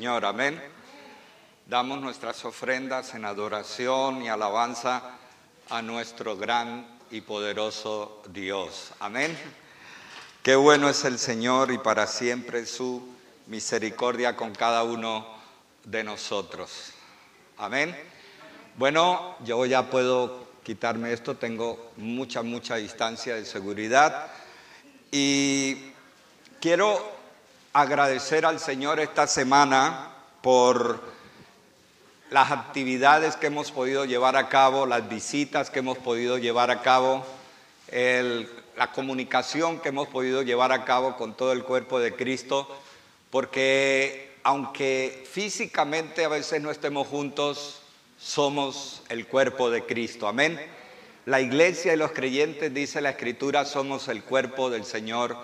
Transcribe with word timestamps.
Señor, 0.00 0.24
amén. 0.24 0.58
Damos 1.66 2.00
nuestras 2.00 2.42
ofrendas 2.46 3.14
en 3.14 3.26
adoración 3.26 4.22
y 4.22 4.30
alabanza 4.30 5.02
a 5.68 5.82
nuestro 5.82 6.38
gran 6.38 6.86
y 7.10 7.20
poderoso 7.20 8.22
Dios. 8.32 8.92
Amén. 8.98 9.38
Qué 10.42 10.56
bueno 10.56 10.88
es 10.88 11.04
el 11.04 11.18
Señor 11.18 11.70
y 11.70 11.76
para 11.76 12.06
siempre 12.06 12.64
su 12.64 13.06
misericordia 13.48 14.36
con 14.36 14.54
cada 14.54 14.84
uno 14.84 15.26
de 15.84 16.02
nosotros. 16.02 16.92
Amén. 17.58 17.94
Bueno, 18.78 19.36
yo 19.44 19.66
ya 19.66 19.90
puedo 19.90 20.46
quitarme 20.62 21.12
esto, 21.12 21.36
tengo 21.36 21.92
mucha, 21.98 22.40
mucha 22.40 22.76
distancia 22.76 23.34
de 23.34 23.44
seguridad 23.44 24.28
y 25.12 25.92
quiero 26.58 27.19
agradecer 27.72 28.44
al 28.44 28.58
Señor 28.58 28.98
esta 28.98 29.26
semana 29.26 30.10
por 30.42 31.00
las 32.30 32.50
actividades 32.50 33.36
que 33.36 33.46
hemos 33.46 33.70
podido 33.70 34.04
llevar 34.04 34.36
a 34.36 34.48
cabo, 34.48 34.86
las 34.86 35.08
visitas 35.08 35.70
que 35.70 35.80
hemos 35.80 35.98
podido 35.98 36.38
llevar 36.38 36.70
a 36.70 36.82
cabo, 36.82 37.24
la 38.76 38.92
comunicación 38.92 39.80
que 39.80 39.90
hemos 39.90 40.08
podido 40.08 40.42
llevar 40.42 40.72
a 40.72 40.84
cabo 40.84 41.16
con 41.16 41.34
todo 41.34 41.52
el 41.52 41.64
cuerpo 41.64 42.00
de 42.00 42.14
Cristo, 42.14 42.68
porque 43.30 44.30
aunque 44.42 45.24
físicamente 45.30 46.24
a 46.24 46.28
veces 46.28 46.62
no 46.62 46.70
estemos 46.70 47.06
juntos, 47.06 47.82
somos 48.18 49.02
el 49.08 49.26
cuerpo 49.26 49.70
de 49.70 49.84
Cristo. 49.84 50.28
Amén. 50.28 50.60
La 51.26 51.40
iglesia 51.40 51.94
y 51.94 51.96
los 51.96 52.12
creyentes, 52.12 52.72
dice 52.72 53.00
la 53.00 53.10
Escritura, 53.10 53.64
somos 53.64 54.08
el 54.08 54.24
cuerpo 54.24 54.70
del 54.70 54.84
Señor 54.84 55.36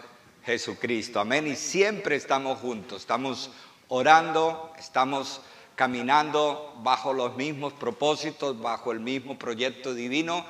Jesucristo. 0.46 1.18
Amén. 1.18 1.48
Y 1.48 1.56
siempre 1.56 2.14
estamos 2.14 2.60
juntos, 2.60 3.00
estamos 3.02 3.50
orando, 3.88 4.72
estamos 4.78 5.40
caminando 5.74 6.72
bajo 6.82 7.12
los 7.12 7.36
mismos 7.36 7.72
propósitos, 7.72 8.58
bajo 8.60 8.92
el 8.92 9.00
mismo 9.00 9.36
proyecto 9.36 9.92
divino 9.92 10.46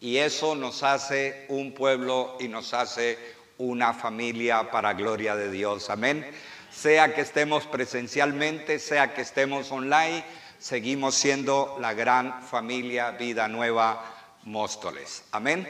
y 0.00 0.18
eso 0.18 0.54
nos 0.54 0.84
hace 0.84 1.46
un 1.48 1.72
pueblo 1.72 2.36
y 2.38 2.46
nos 2.46 2.72
hace 2.72 3.18
una 3.58 3.92
familia 3.92 4.70
para 4.70 4.94
gloria 4.94 5.34
de 5.34 5.50
Dios. 5.50 5.90
Amén. 5.90 6.24
Sea 6.70 7.12
que 7.12 7.20
estemos 7.20 7.66
presencialmente, 7.66 8.78
sea 8.78 9.12
que 9.12 9.22
estemos 9.22 9.72
online, 9.72 10.24
seguimos 10.60 11.16
siendo 11.16 11.76
la 11.80 11.92
gran 11.92 12.42
familia 12.44 13.10
Vida 13.10 13.48
Nueva 13.48 14.02
Móstoles. 14.44 15.24
Amén. 15.32 15.68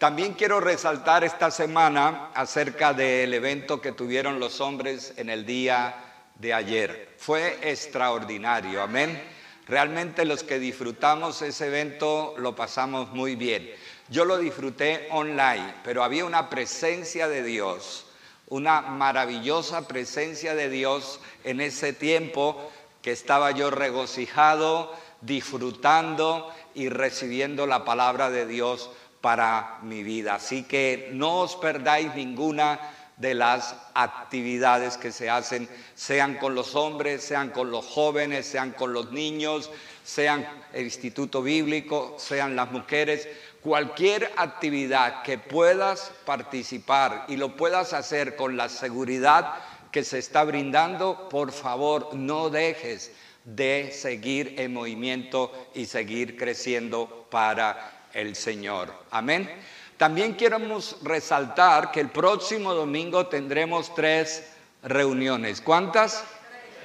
También 0.00 0.32
quiero 0.32 0.60
resaltar 0.60 1.24
esta 1.24 1.50
semana 1.50 2.30
acerca 2.32 2.94
del 2.94 3.34
evento 3.34 3.82
que 3.82 3.92
tuvieron 3.92 4.40
los 4.40 4.62
hombres 4.62 5.12
en 5.18 5.28
el 5.28 5.44
día 5.44 5.94
de 6.36 6.54
ayer. 6.54 7.14
Fue 7.18 7.58
extraordinario, 7.60 8.82
amén. 8.82 9.22
Realmente 9.68 10.24
los 10.24 10.42
que 10.42 10.58
disfrutamos 10.58 11.42
ese 11.42 11.66
evento 11.66 12.34
lo 12.38 12.56
pasamos 12.56 13.10
muy 13.10 13.36
bien. 13.36 13.70
Yo 14.08 14.24
lo 14.24 14.38
disfruté 14.38 15.06
online, 15.10 15.74
pero 15.84 16.02
había 16.02 16.24
una 16.24 16.48
presencia 16.48 17.28
de 17.28 17.42
Dios, 17.42 18.06
una 18.48 18.80
maravillosa 18.80 19.86
presencia 19.86 20.54
de 20.54 20.70
Dios 20.70 21.20
en 21.44 21.60
ese 21.60 21.92
tiempo 21.92 22.72
que 23.02 23.12
estaba 23.12 23.50
yo 23.50 23.70
regocijado, 23.70 24.96
disfrutando 25.20 26.50
y 26.74 26.88
recibiendo 26.88 27.66
la 27.66 27.84
palabra 27.84 28.30
de 28.30 28.46
Dios 28.46 28.88
para 29.20 29.78
mi 29.82 30.02
vida. 30.02 30.36
Así 30.36 30.62
que 30.62 31.10
no 31.12 31.40
os 31.40 31.56
perdáis 31.56 32.14
ninguna 32.14 32.80
de 33.16 33.34
las 33.34 33.76
actividades 33.92 34.96
que 34.96 35.12
se 35.12 35.28
hacen, 35.28 35.68
sean 35.94 36.36
con 36.36 36.54
los 36.54 36.74
hombres, 36.74 37.22
sean 37.22 37.50
con 37.50 37.70
los 37.70 37.84
jóvenes, 37.84 38.46
sean 38.46 38.72
con 38.72 38.94
los 38.94 39.12
niños, 39.12 39.70
sean 40.02 40.48
el 40.72 40.84
Instituto 40.84 41.42
Bíblico, 41.42 42.16
sean 42.18 42.56
las 42.56 42.72
mujeres, 42.72 43.28
cualquier 43.60 44.32
actividad 44.36 45.22
que 45.22 45.36
puedas 45.36 46.12
participar 46.24 47.26
y 47.28 47.36
lo 47.36 47.56
puedas 47.56 47.92
hacer 47.92 48.36
con 48.36 48.56
la 48.56 48.70
seguridad 48.70 49.54
que 49.92 50.02
se 50.02 50.18
está 50.18 50.44
brindando, 50.44 51.28
por 51.28 51.52
favor 51.52 52.14
no 52.14 52.48
dejes 52.48 53.12
de 53.44 53.90
seguir 53.92 54.54
en 54.58 54.72
movimiento 54.72 55.52
y 55.74 55.84
seguir 55.86 56.38
creciendo 56.38 57.26
para 57.30 57.99
el 58.12 58.36
Señor. 58.36 58.92
Amén. 59.10 59.50
También 59.96 60.34
queremos 60.34 60.96
resaltar 61.02 61.90
que 61.92 62.00
el 62.00 62.08
próximo 62.08 62.72
domingo 62.72 63.26
tendremos 63.26 63.94
tres 63.94 64.50
reuniones. 64.82 65.60
¿Cuántas? 65.60 66.24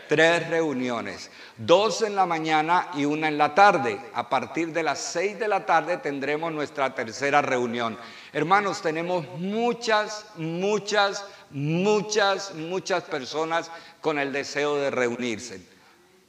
Tres 0.09 0.49
reuniones. 0.49 1.31
Dos 1.57 2.01
en 2.01 2.15
la 2.15 2.25
mañana 2.25 2.89
y 2.93 3.05
una 3.05 3.29
en 3.29 3.37
la 3.37 3.55
tarde. 3.55 3.99
A 4.13 4.29
partir 4.29 4.73
de 4.73 4.83
las 4.83 4.99
seis 4.99 5.39
de 5.39 5.47
la 5.47 5.65
tarde 5.65 5.97
tendremos 5.97 6.51
nuestra 6.51 6.93
tercera 6.93 7.41
reunión. 7.41 7.97
Hermanos, 8.33 8.81
tenemos 8.81 9.25
muchas, 9.39 10.25
muchas, 10.35 11.25
muchas, 11.51 12.53
muchas 12.53 13.03
personas 13.05 13.71
con 14.01 14.19
el 14.19 14.33
deseo 14.33 14.75
de 14.75 14.91
reunirse. 14.91 15.61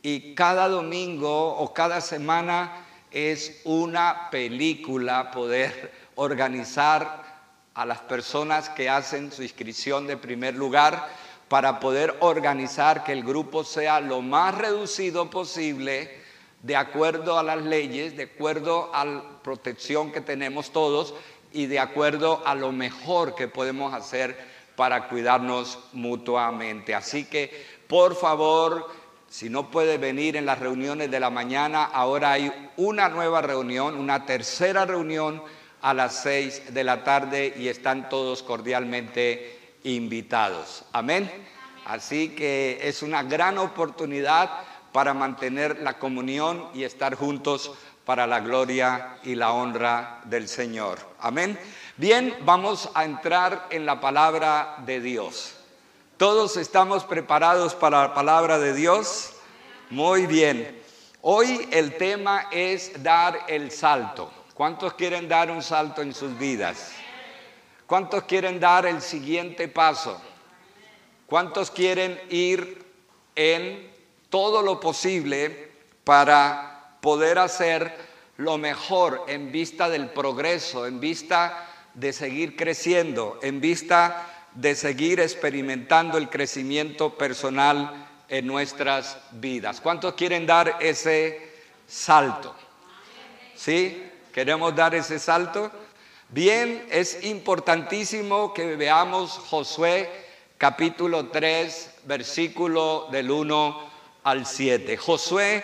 Y 0.02 0.36
cada 0.36 0.68
domingo 0.68 1.56
o 1.56 1.74
cada 1.74 2.00
semana 2.00 2.85
es 3.16 3.62
una 3.64 4.28
película 4.30 5.30
poder 5.30 5.90
organizar 6.16 7.24
a 7.72 7.86
las 7.86 8.00
personas 8.00 8.68
que 8.68 8.90
hacen 8.90 9.32
su 9.32 9.42
inscripción 9.42 10.06
de 10.06 10.18
primer 10.18 10.54
lugar 10.54 11.08
para 11.48 11.80
poder 11.80 12.14
organizar 12.20 13.04
que 13.04 13.12
el 13.12 13.24
grupo 13.24 13.64
sea 13.64 14.02
lo 14.02 14.20
más 14.20 14.54
reducido 14.54 15.30
posible 15.30 16.10
de 16.62 16.76
acuerdo 16.76 17.38
a 17.38 17.42
las 17.42 17.62
leyes, 17.62 18.18
de 18.18 18.24
acuerdo 18.24 18.90
a 18.92 19.06
la 19.06 19.22
protección 19.42 20.12
que 20.12 20.20
tenemos 20.20 20.70
todos 20.70 21.14
y 21.54 21.64
de 21.64 21.78
acuerdo 21.78 22.42
a 22.44 22.54
lo 22.54 22.70
mejor 22.70 23.34
que 23.34 23.48
podemos 23.48 23.94
hacer 23.94 24.36
para 24.76 25.08
cuidarnos 25.08 25.78
mutuamente. 25.94 26.94
Así 26.94 27.24
que, 27.24 27.64
por 27.88 28.14
favor, 28.14 28.90
si 29.28 29.50
no 29.50 29.70
puede 29.70 29.98
venir 29.98 30.36
en 30.36 30.46
las 30.46 30.58
reuniones 30.58 31.10
de 31.10 31.20
la 31.20 31.30
mañana, 31.30 31.84
ahora 31.84 32.32
hay 32.32 32.52
una 32.76 33.08
nueva 33.08 33.42
reunión, 33.42 33.96
una 33.96 34.24
tercera 34.24 34.84
reunión 34.86 35.42
a 35.82 35.94
las 35.94 36.22
seis 36.22 36.62
de 36.72 36.84
la 36.84 37.04
tarde 37.04 37.54
y 37.56 37.68
están 37.68 38.08
todos 38.08 38.42
cordialmente 38.42 39.74
invitados. 39.84 40.84
Amén. 40.92 41.30
Así 41.84 42.30
que 42.30 42.80
es 42.82 43.02
una 43.02 43.22
gran 43.22 43.58
oportunidad 43.58 44.50
para 44.92 45.14
mantener 45.14 45.80
la 45.80 45.98
comunión 45.98 46.68
y 46.74 46.84
estar 46.84 47.14
juntos 47.14 47.72
para 48.04 48.26
la 48.26 48.40
gloria 48.40 49.18
y 49.24 49.34
la 49.34 49.52
honra 49.52 50.20
del 50.24 50.48
Señor. 50.48 50.98
Amén. 51.20 51.58
Bien, 51.96 52.34
vamos 52.44 52.88
a 52.94 53.04
entrar 53.04 53.66
en 53.70 53.84
la 53.84 54.00
palabra 54.00 54.76
de 54.86 55.00
Dios. 55.00 55.56
¿Todos 56.16 56.56
estamos 56.56 57.04
preparados 57.04 57.74
para 57.74 58.00
la 58.00 58.14
palabra 58.14 58.58
de 58.58 58.72
Dios? 58.72 59.34
Muy 59.90 60.24
bien. 60.24 60.82
Hoy 61.20 61.68
el 61.70 61.98
tema 61.98 62.48
es 62.50 63.02
dar 63.02 63.40
el 63.48 63.70
salto. 63.70 64.32
¿Cuántos 64.54 64.94
quieren 64.94 65.28
dar 65.28 65.50
un 65.50 65.62
salto 65.62 66.00
en 66.00 66.14
sus 66.14 66.38
vidas? 66.38 66.92
¿Cuántos 67.86 68.22
quieren 68.22 68.58
dar 68.58 68.86
el 68.86 69.02
siguiente 69.02 69.68
paso? 69.68 70.18
¿Cuántos 71.26 71.70
quieren 71.70 72.18
ir 72.30 72.82
en 73.34 73.92
todo 74.30 74.62
lo 74.62 74.80
posible 74.80 75.70
para 76.02 76.96
poder 77.02 77.38
hacer 77.38 77.94
lo 78.38 78.56
mejor 78.56 79.22
en 79.28 79.52
vista 79.52 79.90
del 79.90 80.08
progreso, 80.08 80.86
en 80.86 80.98
vista 80.98 81.68
de 81.92 82.14
seguir 82.14 82.56
creciendo, 82.56 83.38
en 83.42 83.60
vista 83.60 84.35
de 84.56 84.74
seguir 84.74 85.20
experimentando 85.20 86.18
el 86.18 86.28
crecimiento 86.28 87.16
personal 87.16 88.08
en 88.28 88.46
nuestras 88.46 89.18
vidas. 89.32 89.80
¿Cuántos 89.80 90.14
quieren 90.14 90.46
dar 90.46 90.78
ese 90.80 91.52
salto? 91.86 92.54
¿Sí? 93.54 94.10
¿Queremos 94.32 94.74
dar 94.74 94.94
ese 94.94 95.18
salto? 95.18 95.70
Bien, 96.28 96.86
es 96.90 97.22
importantísimo 97.24 98.52
que 98.52 98.76
veamos 98.76 99.30
Josué 99.32 100.10
capítulo 100.58 101.28
3, 101.28 101.90
versículo 102.04 103.08
del 103.12 103.30
1 103.30 103.90
al 104.24 104.46
7. 104.46 104.96
Josué 104.96 105.62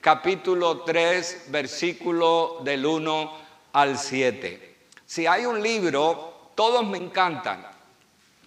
capítulo 0.00 0.82
3, 0.82 1.46
versículo 1.48 2.60
del 2.62 2.84
1 2.84 3.32
al 3.72 3.98
7. 3.98 4.76
Si 5.06 5.26
hay 5.26 5.46
un 5.46 5.62
libro, 5.62 6.50
todos 6.54 6.86
me 6.86 6.98
encantan, 6.98 7.73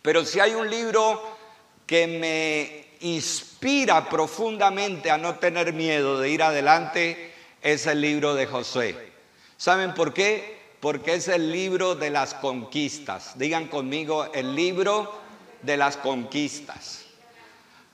pero 0.01 0.25
si 0.25 0.39
hay 0.39 0.53
un 0.53 0.69
libro 0.69 1.38
que 1.85 2.07
me 2.07 2.88
inspira 3.07 4.09
profundamente 4.09 5.11
a 5.11 5.17
no 5.17 5.35
tener 5.35 5.73
miedo 5.73 6.19
de 6.19 6.29
ir 6.29 6.44
adelante, 6.44 7.33
es 7.61 7.88
el 7.88 8.01
libro 8.01 8.35
de 8.35 8.45
Josué. 8.45 9.11
¿Saben 9.57 9.94
por 9.94 10.13
qué? 10.13 10.57
Porque 10.79 11.15
es 11.15 11.27
el 11.27 11.51
libro 11.51 11.95
de 11.95 12.09
las 12.09 12.33
conquistas. 12.35 13.38
Digan 13.38 13.67
conmigo, 13.67 14.31
el 14.33 14.55
libro 14.55 15.19
de 15.61 15.77
las 15.77 15.97
conquistas. 15.97 17.05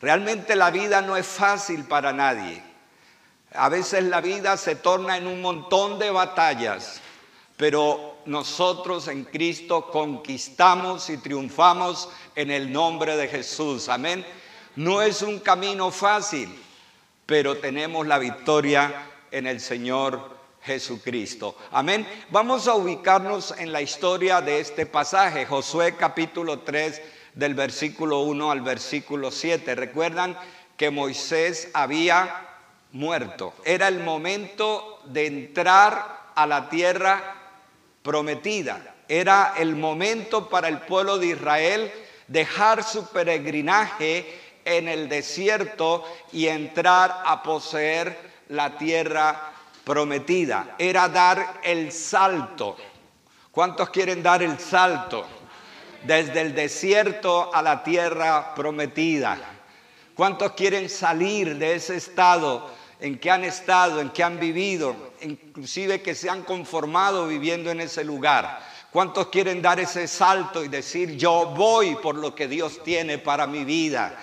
Realmente 0.01 0.55
la 0.55 0.69
vida 0.69 1.01
no 1.01 1.15
es 1.15 1.25
fácil 1.25 1.85
para 1.85 2.11
nadie. 2.11 2.61
A 3.53 3.69
veces 3.69 4.03
la 4.03 4.19
vida 4.19 4.57
se 4.57 4.75
torna 4.75 5.17
en 5.17 5.27
un 5.27 5.41
montón 5.41 5.99
de 5.99 6.09
batallas, 6.09 6.99
pero 7.63 8.17
nosotros 8.25 9.07
en 9.07 9.23
Cristo 9.23 9.89
conquistamos 9.89 11.09
y 11.09 11.15
triunfamos 11.15 12.09
en 12.35 12.51
el 12.51 12.69
nombre 12.69 13.15
de 13.15 13.29
Jesús. 13.29 13.87
Amén. 13.87 14.25
No 14.75 15.01
es 15.01 15.21
un 15.21 15.39
camino 15.39 15.89
fácil, 15.89 16.53
pero 17.25 17.55
tenemos 17.55 18.05
la 18.05 18.19
victoria 18.19 19.09
en 19.31 19.47
el 19.47 19.61
Señor 19.61 20.37
Jesucristo. 20.61 21.55
Amén. 21.71 22.05
Vamos 22.31 22.67
a 22.67 22.75
ubicarnos 22.75 23.55
en 23.57 23.71
la 23.71 23.81
historia 23.81 24.41
de 24.41 24.59
este 24.59 24.85
pasaje, 24.85 25.45
Josué 25.45 25.95
capítulo 25.95 26.59
3 26.59 27.01
del 27.33 27.53
versículo 27.53 28.23
1 28.23 28.51
al 28.51 28.59
versículo 28.59 29.31
7. 29.31 29.73
Recuerdan 29.73 30.37
que 30.75 30.89
Moisés 30.89 31.69
había 31.73 32.45
muerto. 32.91 33.53
Era 33.63 33.87
el 33.87 34.01
momento 34.01 34.99
de 35.05 35.27
entrar 35.27 36.23
a 36.35 36.45
la 36.45 36.67
tierra 36.67 37.39
prometida. 38.03 38.95
Era 39.07 39.55
el 39.57 39.75
momento 39.75 40.49
para 40.49 40.67
el 40.67 40.79
pueblo 40.81 41.17
de 41.17 41.27
Israel 41.27 41.91
dejar 42.27 42.83
su 42.83 43.07
peregrinaje 43.07 44.39
en 44.65 44.87
el 44.87 45.09
desierto 45.09 46.03
y 46.31 46.47
entrar 46.47 47.23
a 47.25 47.41
poseer 47.41 48.17
la 48.49 48.77
tierra 48.77 49.51
prometida. 49.83 50.75
Era 50.77 51.09
dar 51.09 51.59
el 51.63 51.91
salto. 51.91 52.77
¿Cuántos 53.51 53.89
quieren 53.89 54.23
dar 54.23 54.41
el 54.41 54.57
salto? 54.59 55.25
Desde 56.03 56.41
el 56.41 56.55
desierto 56.55 57.53
a 57.53 57.61
la 57.61 57.83
tierra 57.83 58.53
prometida. 58.55 59.37
¿Cuántos 60.15 60.53
quieren 60.53 60.89
salir 60.89 61.57
de 61.57 61.75
ese 61.75 61.95
estado 61.95 62.69
en 63.03 63.19
que 63.19 63.29
han 63.29 63.43
estado, 63.43 63.99
en 63.99 64.11
que 64.11 64.23
han 64.23 64.39
vivido, 64.39 64.95
inclusive 65.21 66.01
que 66.01 66.15
se 66.15 66.29
han 66.29 66.43
conformado 66.43 67.27
viviendo 67.27 67.69
en 67.69 67.81
ese 67.81 68.03
lugar? 68.03 68.65
¿Cuántos 68.91 69.27
quieren 69.27 69.61
dar 69.61 69.79
ese 69.79 70.07
salto 70.07 70.63
y 70.63 70.69
decir, 70.69 71.17
yo 71.17 71.53
voy 71.55 71.95
por 71.95 72.15
lo 72.15 72.33
que 72.33 72.47
Dios 72.47 72.81
tiene 72.83 73.17
para 73.17 73.45
mi 73.45 73.65
vida? 73.65 74.17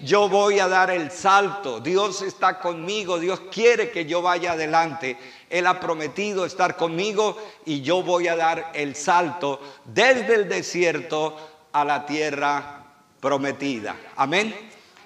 yo 0.00 0.28
voy 0.28 0.58
a 0.58 0.68
dar 0.68 0.90
el 0.90 1.10
salto, 1.10 1.80
Dios 1.80 2.22
está 2.22 2.58
conmigo, 2.58 3.18
Dios 3.18 3.40
quiere 3.50 3.90
que 3.90 4.04
yo 4.04 4.22
vaya 4.22 4.52
adelante, 4.52 5.16
Él 5.48 5.66
ha 5.66 5.80
prometido 5.80 6.44
estar 6.44 6.76
conmigo 6.76 7.38
y 7.64 7.80
yo 7.80 8.02
voy 8.02 8.28
a 8.28 8.36
dar 8.36 8.72
el 8.74 8.96
salto 8.96 9.60
desde 9.84 10.34
el 10.34 10.48
desierto 10.48 11.36
a 11.72 11.84
la 11.84 12.04
tierra 12.04 12.84
prometida. 13.20 13.96
Amén. 14.16 14.54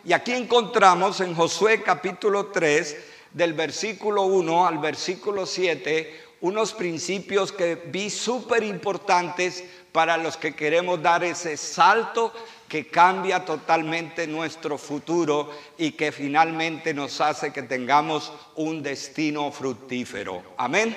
Y 0.04 0.12
aquí 0.12 0.32
encontramos 0.32 1.20
en 1.20 1.34
Josué 1.34 1.82
capítulo 1.82 2.46
3, 2.46 2.96
del 3.38 3.54
versículo 3.54 4.24
1 4.24 4.66
al 4.66 4.78
versículo 4.78 5.46
7, 5.46 6.24
unos 6.40 6.74
principios 6.74 7.52
que 7.52 7.76
vi 7.76 8.10
súper 8.10 8.64
importantes 8.64 9.62
para 9.92 10.16
los 10.16 10.36
que 10.36 10.56
queremos 10.56 11.00
dar 11.00 11.22
ese 11.22 11.56
salto 11.56 12.32
que 12.68 12.88
cambia 12.88 13.44
totalmente 13.44 14.26
nuestro 14.26 14.76
futuro 14.76 15.52
y 15.78 15.92
que 15.92 16.10
finalmente 16.10 16.92
nos 16.92 17.20
hace 17.20 17.52
que 17.52 17.62
tengamos 17.62 18.32
un 18.56 18.82
destino 18.82 19.52
fructífero. 19.52 20.42
Amén. 20.56 20.96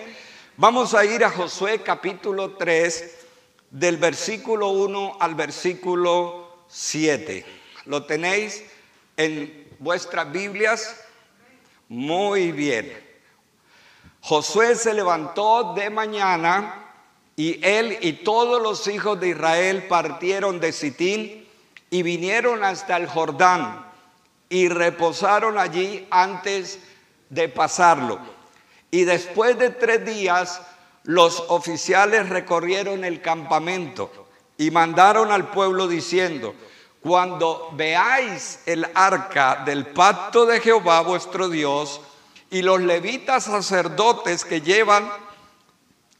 Vamos 0.57 0.95
a 0.95 1.05
ir 1.05 1.23
a 1.23 1.29
Josué 1.29 1.83
capítulo 1.83 2.55
3 2.55 3.17
del 3.69 3.97
versículo 3.97 4.69
1 4.69 5.17
al 5.19 5.35
versículo 5.35 6.65
7. 6.67 7.45
¿Lo 7.85 8.03
tenéis 8.05 8.63
en 9.15 9.67
vuestras 9.77 10.31
Biblias? 10.31 11.05
Muy 11.91 12.53
bien. 12.53 12.89
Josué 14.21 14.75
se 14.75 14.93
levantó 14.93 15.73
de 15.73 15.89
mañana 15.89 16.85
y 17.35 17.59
él 17.61 17.97
y 17.99 18.13
todos 18.13 18.61
los 18.61 18.87
hijos 18.87 19.19
de 19.19 19.31
Israel 19.31 19.87
partieron 19.89 20.61
de 20.61 20.71
Sitín 20.71 21.45
y 21.89 22.01
vinieron 22.01 22.63
hasta 22.63 22.95
el 22.95 23.07
Jordán 23.07 23.85
y 24.47 24.69
reposaron 24.69 25.57
allí 25.57 26.07
antes 26.11 26.79
de 27.29 27.49
pasarlo. 27.49 28.19
Y 28.89 29.03
después 29.03 29.59
de 29.59 29.71
tres 29.71 30.05
días, 30.05 30.61
los 31.03 31.43
oficiales 31.49 32.29
recorrieron 32.29 33.03
el 33.03 33.21
campamento 33.21 34.29
y 34.57 34.71
mandaron 34.71 35.29
al 35.29 35.49
pueblo 35.49 35.89
diciendo, 35.89 36.55
cuando 37.01 37.69
veáis 37.73 38.59
el 38.65 38.87
arca 38.93 39.63
del 39.65 39.87
pacto 39.87 40.45
de 40.45 40.59
Jehová 40.59 41.01
vuestro 41.01 41.49
Dios 41.49 41.99
y 42.51 42.61
los 42.61 42.79
levitas 42.79 43.45
sacerdotes 43.45 44.45
que 44.45 44.61
llevan, 44.61 45.11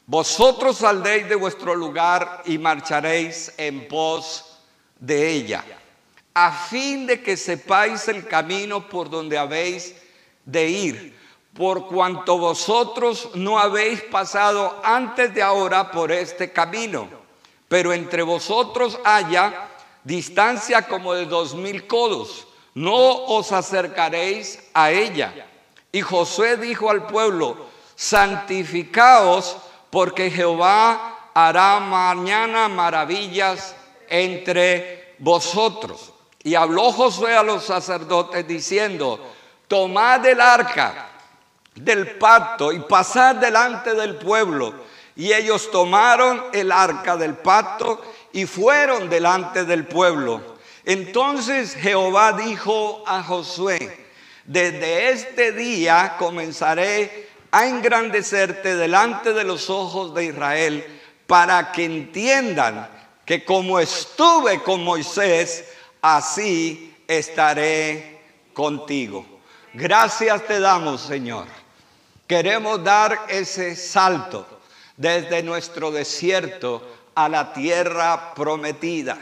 vosotros 0.08 0.78
saldréis 0.78 1.30
de 1.30 1.36
vuestro 1.36 1.76
lugar 1.76 2.42
y 2.46 2.58
marcharéis 2.58 3.54
en 3.58 3.88
pos 3.88 4.58
de 5.00 5.30
ella, 5.30 5.64
a 6.34 6.52
fin 6.52 7.06
de 7.06 7.22
que 7.22 7.38
sepáis 7.38 8.08
el 8.08 8.28
camino 8.28 8.90
por 8.90 9.10
donde 9.10 9.38
habéis 9.38 9.96
de 10.46 10.68
ir, 10.68 11.20
por 11.54 11.88
cuanto 11.88 12.40
vosotros 12.40 13.30
no 13.36 13.60
habéis 13.60 14.02
pasado 14.02 14.82
antes 14.84 15.34
de 15.34 15.44
ahora 15.44 15.92
por 15.92 16.12
este 16.12 16.52
camino, 16.52 17.08
pero 17.68 17.94
entre 17.94 18.24
vosotros 18.24 18.98
haya 19.04 19.71
distancia 20.04 20.88
como 20.88 21.14
de 21.14 21.26
dos 21.26 21.56
mil 21.56 21.88
codos, 21.88 22.48
no 22.74 23.26
os 23.26 23.52
acercaréis 23.52 24.60
a 24.74 24.92
ella. 24.92 25.48
Y 25.92 26.02
Josué 26.02 26.58
dijo 26.58 26.90
al 26.90 27.08
pueblo, 27.08 27.58
santificaos 27.96 29.58
porque 29.90 30.32
Jehová 30.32 31.30
hará 31.34 31.80
mañana 31.80 32.68
maravillas 32.68 33.76
entre 34.10 35.16
vosotros. 35.20 36.14
Y 36.44 36.56
habló 36.56 36.92
Josué 36.92 37.36
a 37.36 37.44
los 37.44 37.66
sacerdotes 37.66 38.48
diciendo, 38.48 39.20
tomad 39.68 40.26
el 40.26 40.42
arca 40.42 41.10
del 41.76 42.18
pacto 42.18 42.72
y 42.72 42.80
pasad 42.80 43.36
delante 43.36 43.94
del 43.94 44.16
pueblo. 44.16 44.74
Y 45.16 45.34
ellos 45.34 45.70
tomaron 45.70 46.46
el 46.54 46.72
arca 46.72 47.18
del 47.18 47.36
pacto 47.36 48.02
y 48.34 48.46
fueron 48.46 49.10
delante 49.10 49.66
del 49.66 49.86
pueblo. 49.86 50.42
Entonces 50.86 51.76
Jehová 51.76 52.34
dijo 52.34 53.04
a 53.06 53.24
Josué, 53.24 54.08
desde 54.46 55.12
este 55.12 55.52
día 55.52 56.16
comenzaré 56.18 57.30
a 57.52 57.68
engrandecerte 57.68 58.76
delante 58.76 59.34
de 59.34 59.44
los 59.44 59.70
ojos 59.70 60.14
de 60.16 60.26
Israel 60.26 61.02
para 61.28 61.72
que 61.72 61.86
entiendan 61.86 62.90
que 63.26 63.46
como 63.46 63.80
estuve 63.80 64.62
con 64.64 64.84
Moisés, 64.84 65.66
así 66.02 66.96
estaré 67.08 68.22
contigo. 68.54 69.26
Gracias 69.74 70.46
te 70.48 70.60
damos, 70.60 71.02
Señor. 71.02 71.46
Queremos 72.28 72.84
dar 72.84 73.26
ese 73.30 73.76
salto 73.76 74.46
desde 74.98 75.44
nuestro 75.44 75.92
desierto 75.92 76.82
a 77.26 77.30
la 77.30 77.54
tierra 77.54 78.34
prometida, 78.34 79.18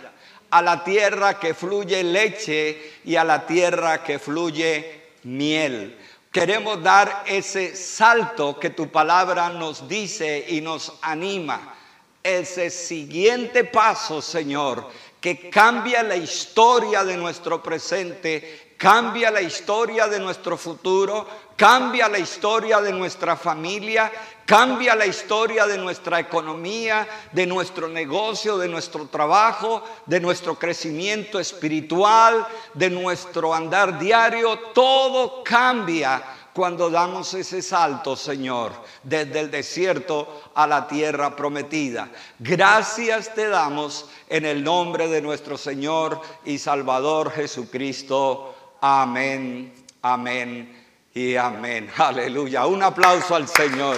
a 0.49 0.61
la 0.61 0.83
tierra 0.83 1.39
que 1.39 1.53
fluye 1.53 2.03
leche 2.03 2.99
y 3.05 3.15
a 3.15 3.23
la 3.23 3.45
tierra 3.45 4.03
que 4.03 4.19
fluye 4.19 5.11
miel. 5.23 5.97
Queremos 6.31 6.81
dar 6.81 7.23
ese 7.25 7.75
salto 7.75 8.59
que 8.59 8.69
tu 8.69 8.89
palabra 8.89 9.49
nos 9.49 9.87
dice 9.87 10.45
y 10.47 10.61
nos 10.61 10.93
anima 11.01 11.75
ese 12.23 12.69
siguiente 12.69 13.63
paso, 13.63 14.21
Señor, 14.21 14.89
que 15.19 15.49
cambia 15.49 16.03
la 16.03 16.15
historia 16.15 17.03
de 17.03 17.17
nuestro 17.17 17.61
presente, 17.61 18.75
cambia 18.77 19.31
la 19.31 19.41
historia 19.41 20.07
de 20.07 20.19
nuestro 20.19 20.57
futuro, 20.57 21.27
cambia 21.55 22.07
la 22.07 22.19
historia 22.19 22.79
de 22.79 22.93
nuestra 22.93 23.35
familia, 23.35 24.11
cambia 24.49 24.95
la 24.95 25.05
historia 25.05 25.67
de 25.67 25.77
nuestra 25.77 26.19
economía, 26.19 27.07
de 27.31 27.45
nuestro 27.45 27.87
negocio, 27.87 28.57
de 28.57 28.67
nuestro 28.67 29.05
trabajo, 29.05 29.83
de 30.07 30.19
nuestro 30.19 30.57
crecimiento 30.57 31.39
espiritual, 31.39 32.47
de 32.73 32.89
nuestro 32.89 33.53
andar 33.53 33.99
diario. 33.99 34.57
Todo 34.73 35.43
cambia 35.43 36.23
cuando 36.51 36.89
damos 36.89 37.31
ese 37.35 37.61
salto, 37.61 38.15
Señor, 38.15 38.71
desde 39.03 39.39
el 39.39 39.51
desierto 39.51 40.41
a 40.55 40.65
la 40.65 40.87
tierra 40.87 41.35
prometida. 41.35 42.09
Gracias 42.39 43.35
te 43.35 43.49
damos 43.49 44.09
en 44.29 44.45
el 44.45 44.63
nombre 44.63 45.07
de 45.09 45.21
nuestro 45.21 45.59
Señor 45.59 46.19
y 46.43 46.57
Salvador 46.57 47.31
Jesucristo. 47.33 48.55
Amén, 48.81 49.75
amén 50.01 50.75
y 51.13 51.35
amén. 51.35 51.91
Aleluya. 51.97 52.65
Un 52.65 52.81
aplauso 52.81 53.35
al 53.35 53.47
Señor. 53.47 53.97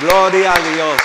Gloria 0.00 0.52
a 0.52 0.58
Dios. 0.60 1.00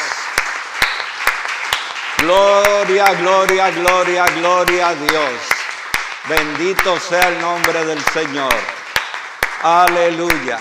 Gloria, 2.19 3.12
gloria, 3.15 3.71
gloria, 3.71 4.25
gloria 4.35 4.89
a 4.89 4.93
Dios. 4.93 5.33
Bendito 6.29 7.00
sea 7.00 7.29
el 7.29 7.41
nombre 7.41 7.85
del 7.85 8.00
Señor. 8.13 8.53
Aleluya. 9.63 10.59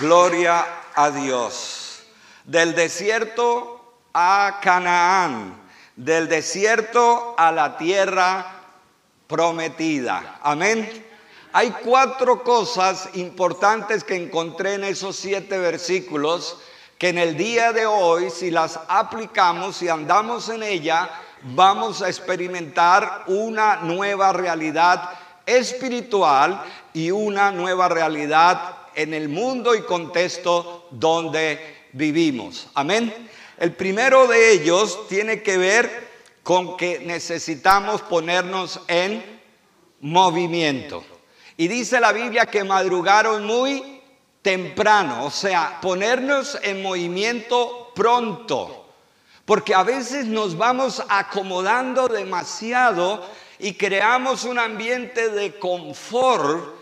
Gloria 0.00 0.64
a 0.94 1.10
Dios. 1.10 2.04
Del 2.44 2.74
desierto 2.74 3.98
a 4.14 4.60
Canaán. 4.62 5.54
Del 5.96 6.30
desierto 6.30 7.34
a 7.36 7.52
la 7.52 7.76
tierra 7.76 8.62
prometida. 9.26 10.38
Amén. 10.42 11.06
Hay 11.52 11.72
cuatro 11.84 12.42
cosas 12.42 13.10
importantes 13.12 14.02
que 14.02 14.16
encontré 14.16 14.74
en 14.74 14.84
esos 14.84 15.14
siete 15.14 15.58
versículos 15.58 16.56
que 16.98 17.08
en 17.08 17.18
el 17.18 17.36
día 17.36 17.72
de 17.72 17.86
hoy, 17.86 18.30
si 18.30 18.50
las 18.50 18.78
aplicamos, 18.88 19.82
y 19.82 19.88
andamos 19.88 20.48
en 20.48 20.62
ella, 20.62 21.10
vamos 21.42 22.02
a 22.02 22.08
experimentar 22.08 23.24
una 23.26 23.76
nueva 23.76 24.32
realidad 24.32 25.10
espiritual 25.44 26.62
y 26.92 27.10
una 27.10 27.50
nueva 27.50 27.88
realidad 27.88 28.78
en 28.94 29.12
el 29.12 29.28
mundo 29.28 29.74
y 29.74 29.82
contexto 29.82 30.88
donde 30.90 31.88
vivimos. 31.92 32.68
Amén. 32.74 33.12
El 33.58 33.72
primero 33.72 34.26
de 34.26 34.52
ellos 34.52 35.06
tiene 35.08 35.42
que 35.42 35.58
ver 35.58 36.08
con 36.42 36.76
que 36.76 37.00
necesitamos 37.00 38.02
ponernos 38.02 38.80
en 38.88 39.40
movimiento. 40.00 41.04
Y 41.56 41.68
dice 41.68 42.00
la 42.00 42.12
Biblia 42.12 42.46
que 42.46 42.64
madrugaron 42.64 43.44
muy 43.44 43.93
temprano, 44.44 45.24
o 45.24 45.30
sea, 45.30 45.78
ponernos 45.80 46.58
en 46.62 46.82
movimiento 46.82 47.90
pronto. 47.94 48.92
Porque 49.46 49.74
a 49.74 49.82
veces 49.82 50.26
nos 50.26 50.58
vamos 50.58 51.02
acomodando 51.08 52.08
demasiado 52.08 53.26
y 53.58 53.72
creamos 53.72 54.44
un 54.44 54.58
ambiente 54.58 55.30
de 55.30 55.58
confort 55.58 56.74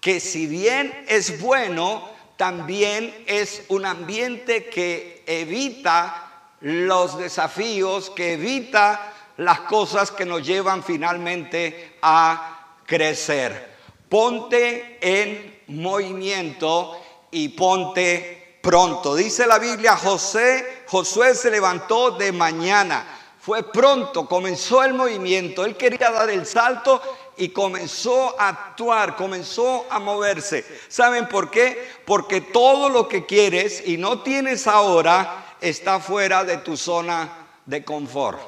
que 0.00 0.18
si 0.18 0.48
bien 0.48 1.04
es 1.06 1.40
bueno, 1.40 2.08
también 2.36 3.14
es 3.28 3.62
un 3.68 3.86
ambiente 3.86 4.66
que 4.66 5.22
evita 5.26 6.48
los 6.62 7.16
desafíos, 7.16 8.10
que 8.10 8.32
evita 8.32 9.12
las 9.36 9.60
cosas 9.60 10.10
que 10.10 10.24
nos 10.24 10.44
llevan 10.44 10.82
finalmente 10.82 11.96
a 12.02 12.70
crecer. 12.86 13.72
Ponte 14.08 14.98
en 15.00 15.62
movimiento 15.68 17.00
y 17.34 17.48
ponte 17.48 18.58
pronto. 18.62 19.14
Dice 19.16 19.46
la 19.46 19.58
Biblia, 19.58 19.96
José, 19.96 20.84
Josué 20.86 21.34
se 21.34 21.50
levantó 21.50 22.12
de 22.12 22.30
mañana. 22.30 23.04
Fue 23.40 23.64
pronto, 23.64 24.26
comenzó 24.26 24.84
el 24.84 24.94
movimiento. 24.94 25.64
Él 25.64 25.76
quería 25.76 26.10
dar 26.12 26.30
el 26.30 26.46
salto 26.46 27.02
y 27.36 27.48
comenzó 27.48 28.40
a 28.40 28.48
actuar, 28.48 29.16
comenzó 29.16 29.84
a 29.90 29.98
moverse. 29.98 30.64
¿Saben 30.88 31.28
por 31.28 31.50
qué? 31.50 31.90
Porque 32.06 32.40
todo 32.40 32.88
lo 32.88 33.08
que 33.08 33.26
quieres 33.26 33.82
y 33.84 33.96
no 33.96 34.20
tienes 34.20 34.68
ahora 34.68 35.56
está 35.60 35.98
fuera 35.98 36.44
de 36.44 36.58
tu 36.58 36.76
zona 36.76 37.48
de 37.66 37.84
confort. 37.84 38.40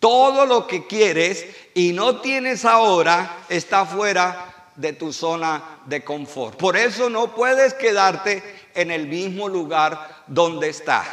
Todo 0.00 0.46
lo 0.46 0.66
que 0.66 0.86
quieres 0.86 1.46
y 1.74 1.92
no 1.92 2.20
tienes 2.20 2.64
ahora 2.64 3.44
está 3.48 3.86
fuera 3.86 4.57
de 4.78 4.92
tu 4.92 5.12
zona 5.12 5.80
de 5.86 6.04
confort. 6.04 6.56
Por 6.56 6.76
eso 6.76 7.10
no 7.10 7.34
puedes 7.34 7.74
quedarte 7.74 8.42
en 8.74 8.90
el 8.90 9.08
mismo 9.08 9.48
lugar 9.48 10.22
donde 10.28 10.68
está. 10.68 11.04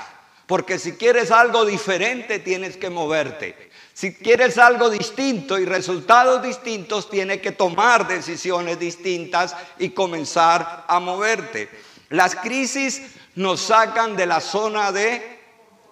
Porque 0.45 0.77
si 0.77 0.93
quieres 0.93 1.31
algo 1.31 1.65
diferente, 1.65 2.38
tienes 2.38 2.77
que 2.77 2.91
moverte. 2.91 3.72
Si 3.93 4.13
quieres 4.13 4.60
algo 4.60 4.89
distinto 4.89 5.57
y 5.57 5.65
resultados 5.65 6.43
distintos, 6.43 7.10
tienes 7.10 7.41
que 7.41 7.51
tomar 7.51 8.07
decisiones 8.07 8.77
distintas 8.77 9.55
y 9.79 9.89
comenzar 9.89 10.86
a 10.88 11.00
moverte. 11.00 11.69
Las 12.10 12.36
crisis 12.36 13.01
nos 13.34 13.62
sacan 13.62 14.15
de 14.15 14.27
la 14.27 14.41
zona 14.41 14.91
de 14.91 15.39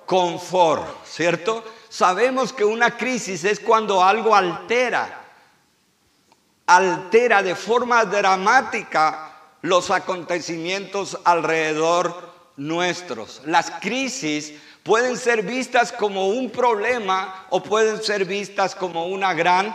confort, 0.06 1.06
¿cierto? 1.08 1.64
Sabemos 1.90 2.54
que 2.54 2.66
una 2.66 2.98
crisis 2.98 3.44
es 3.46 3.60
cuando 3.60 4.04
algo 4.04 4.36
altera, 4.36 5.23
altera 6.68 7.44
de 7.44 7.56
forma 7.56 8.06
dramática 8.06 9.34
los 9.62 9.92
acontecimientos 9.92 11.18
alrededor 11.24 12.34
nuestros. 12.58 13.42
Las 13.46 13.72
crisis 13.82 14.54
pueden 14.84 15.18
ser 15.18 15.44
vistas 15.44 15.92
como 15.92 16.28
un 16.28 16.50
problema 16.50 17.46
o 17.50 17.64
pueden 17.64 18.02
ser 18.02 18.26
vistas 18.26 18.76
como 18.76 19.08
una 19.08 19.34
gran 19.34 19.74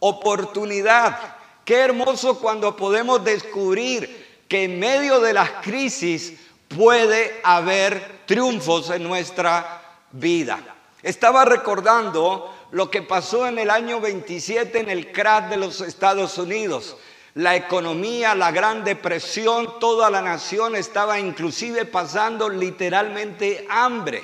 oportunidad. 0.00 1.36
Qué 1.64 1.76
hermoso 1.76 2.38
cuando 2.40 2.76
podemos 2.76 3.24
descubrir 3.24 4.44
que 4.48 4.64
en 4.64 4.78
medio 4.78 5.20
de 5.20 5.32
las 5.32 5.50
crisis 5.62 6.34
puede 6.68 7.40
haber 7.44 8.22
triunfos 8.26 8.90
en 8.90 9.04
nuestra 9.04 9.80
vida. 10.10 10.58
Estaba 11.02 11.44
recordando 11.44 12.51
lo 12.72 12.90
que 12.90 13.02
pasó 13.02 13.46
en 13.46 13.58
el 13.58 13.70
año 13.70 14.00
27 14.00 14.80
en 14.80 14.90
el 14.90 15.12
crash 15.12 15.50
de 15.50 15.56
los 15.56 15.80
Estados 15.80 16.36
Unidos 16.38 16.96
la 17.34 17.56
economía, 17.56 18.34
la 18.34 18.50
gran 18.50 18.84
depresión, 18.84 19.78
toda 19.80 20.10
la 20.10 20.20
nación 20.20 20.76
estaba 20.76 21.18
inclusive 21.18 21.86
pasando 21.86 22.48
literalmente 22.50 23.66
hambre. 23.70 24.22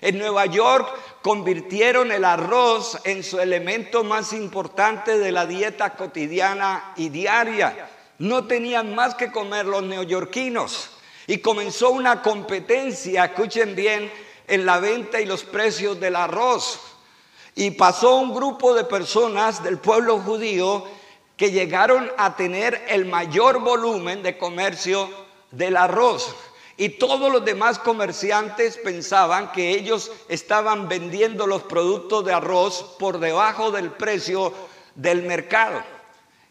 En 0.00 0.18
Nueva 0.18 0.46
York 0.46 0.88
convirtieron 1.22 2.10
el 2.10 2.24
arroz 2.24 2.98
en 3.04 3.22
su 3.22 3.38
elemento 3.38 4.02
más 4.02 4.32
importante 4.32 5.18
de 5.18 5.30
la 5.30 5.46
dieta 5.46 5.90
cotidiana 5.90 6.92
y 6.96 7.10
diaria. 7.10 7.88
No 8.18 8.46
tenían 8.46 8.94
más 8.96 9.14
que 9.14 9.30
comer 9.30 9.66
los 9.66 9.84
neoyorquinos. 9.84 10.90
Y 11.28 11.38
comenzó 11.38 11.90
una 11.90 12.22
competencia, 12.22 13.26
escuchen 13.26 13.76
bien, 13.76 14.10
en 14.48 14.66
la 14.66 14.80
venta 14.80 15.20
y 15.20 15.26
los 15.26 15.44
precios 15.44 16.00
del 16.00 16.16
arroz. 16.16 16.89
Y 17.54 17.72
pasó 17.72 18.16
un 18.16 18.34
grupo 18.34 18.74
de 18.74 18.84
personas 18.84 19.62
del 19.62 19.78
pueblo 19.78 20.18
judío 20.20 20.84
que 21.36 21.50
llegaron 21.50 22.10
a 22.18 22.36
tener 22.36 22.84
el 22.88 23.06
mayor 23.06 23.60
volumen 23.60 24.22
de 24.22 24.36
comercio 24.36 25.08
del 25.50 25.76
arroz. 25.76 26.34
Y 26.76 26.90
todos 26.90 27.30
los 27.30 27.44
demás 27.44 27.78
comerciantes 27.78 28.78
pensaban 28.78 29.52
que 29.52 29.70
ellos 29.70 30.10
estaban 30.28 30.88
vendiendo 30.88 31.46
los 31.46 31.62
productos 31.62 32.24
de 32.24 32.32
arroz 32.32 32.96
por 32.98 33.18
debajo 33.18 33.70
del 33.70 33.90
precio 33.90 34.52
del 34.94 35.22
mercado. 35.22 35.82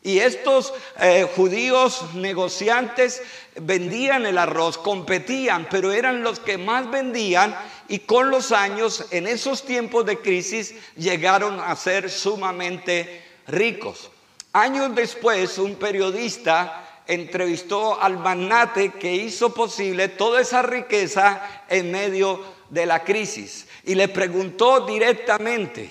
Y 0.02 0.20
estos 0.20 0.74
eh, 1.00 1.28
judíos 1.36 2.14
negociantes 2.14 3.22
vendían 3.56 4.26
el 4.26 4.38
arroz, 4.38 4.78
competían, 4.78 5.68
pero 5.70 5.92
eran 5.92 6.24
los 6.24 6.40
que 6.40 6.58
más 6.58 6.90
vendían 6.90 7.56
y 7.90 8.00
con 8.00 8.30
los 8.30 8.52
años, 8.52 9.06
en 9.12 9.28
esos 9.28 9.66
tiempos 9.66 10.06
de 10.06 10.20
crisis, 10.20 10.76
llegaron 10.96 11.60
a 11.60 11.76
ser 11.76 12.10
sumamente 12.10 13.24
ricos. 13.48 14.12
Años 14.54 14.94
después, 14.96 15.58
un 15.58 15.76
periodista 15.76 17.02
entrevistó 17.08 18.00
al 18.00 18.20
magnate 18.20 18.92
que 18.94 19.16
hizo 19.16 19.52
posible 19.54 20.08
toda 20.08 20.42
esa 20.42 20.62
riqueza 20.62 21.64
en 21.68 21.92
medio 21.92 22.44
de 22.70 22.86
la 22.86 23.04
crisis 23.04 23.66
y 23.84 23.96
le 23.96 24.08
preguntó 24.08 24.86
directamente, 24.86 25.90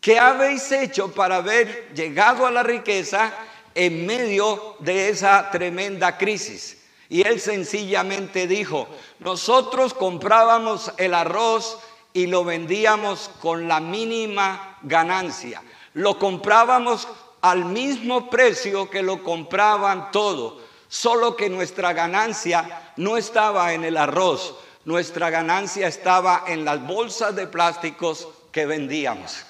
¿qué 0.00 0.18
habéis 0.18 0.72
hecho 0.72 1.12
para 1.12 1.36
haber 1.36 1.94
llegado 1.94 2.44
a 2.44 2.50
la 2.50 2.64
riqueza 2.64 3.32
en 3.76 4.04
medio 4.04 4.76
de 4.80 5.10
esa 5.10 5.48
tremenda 5.52 6.18
crisis? 6.18 6.81
Y 7.12 7.28
él 7.28 7.40
sencillamente 7.40 8.46
dijo, 8.46 8.88
nosotros 9.18 9.92
comprábamos 9.92 10.90
el 10.96 11.12
arroz 11.12 11.78
y 12.14 12.26
lo 12.26 12.42
vendíamos 12.42 13.30
con 13.42 13.68
la 13.68 13.80
mínima 13.80 14.78
ganancia. 14.80 15.62
Lo 15.92 16.18
comprábamos 16.18 17.06
al 17.42 17.66
mismo 17.66 18.30
precio 18.30 18.88
que 18.88 19.02
lo 19.02 19.22
compraban 19.22 20.10
todo, 20.10 20.62
solo 20.88 21.36
que 21.36 21.50
nuestra 21.50 21.92
ganancia 21.92 22.94
no 22.96 23.18
estaba 23.18 23.74
en 23.74 23.84
el 23.84 23.98
arroz, 23.98 24.54
nuestra 24.86 25.28
ganancia 25.28 25.88
estaba 25.88 26.44
en 26.46 26.64
las 26.64 26.82
bolsas 26.86 27.36
de 27.36 27.46
plásticos 27.46 28.26
que 28.50 28.64
vendíamos. 28.64 29.44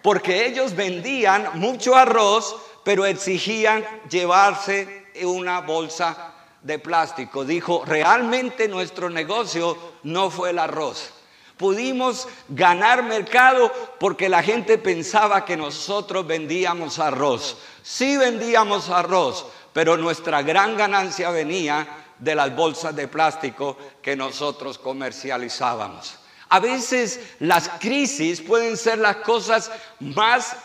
Porque 0.00 0.46
ellos 0.46 0.74
vendían 0.74 1.60
mucho 1.60 1.94
arroz, 1.94 2.56
pero 2.84 3.04
exigían 3.04 3.84
llevarse 4.08 5.08
una 5.22 5.60
bolsa 5.60 6.32
de 6.66 6.80
plástico. 6.80 7.44
Dijo, 7.44 7.84
realmente 7.86 8.66
nuestro 8.66 9.08
negocio 9.08 9.78
no 10.02 10.30
fue 10.30 10.50
el 10.50 10.58
arroz. 10.58 11.12
Pudimos 11.56 12.28
ganar 12.48 13.02
mercado 13.04 13.72
porque 13.98 14.28
la 14.28 14.42
gente 14.42 14.76
pensaba 14.76 15.44
que 15.44 15.56
nosotros 15.56 16.26
vendíamos 16.26 16.98
arroz. 16.98 17.56
Sí 17.82 18.16
vendíamos 18.16 18.90
arroz, 18.90 19.46
pero 19.72 19.96
nuestra 19.96 20.42
gran 20.42 20.76
ganancia 20.76 21.30
venía 21.30 21.86
de 22.18 22.34
las 22.34 22.54
bolsas 22.54 22.94
de 22.96 23.08
plástico 23.08 23.78
que 24.02 24.16
nosotros 24.16 24.76
comercializábamos. 24.76 26.18
A 26.48 26.60
veces 26.60 27.20
las 27.38 27.68
crisis 27.80 28.40
pueden 28.40 28.76
ser 28.76 28.98
las 28.98 29.16
cosas 29.16 29.70
más 30.00 30.56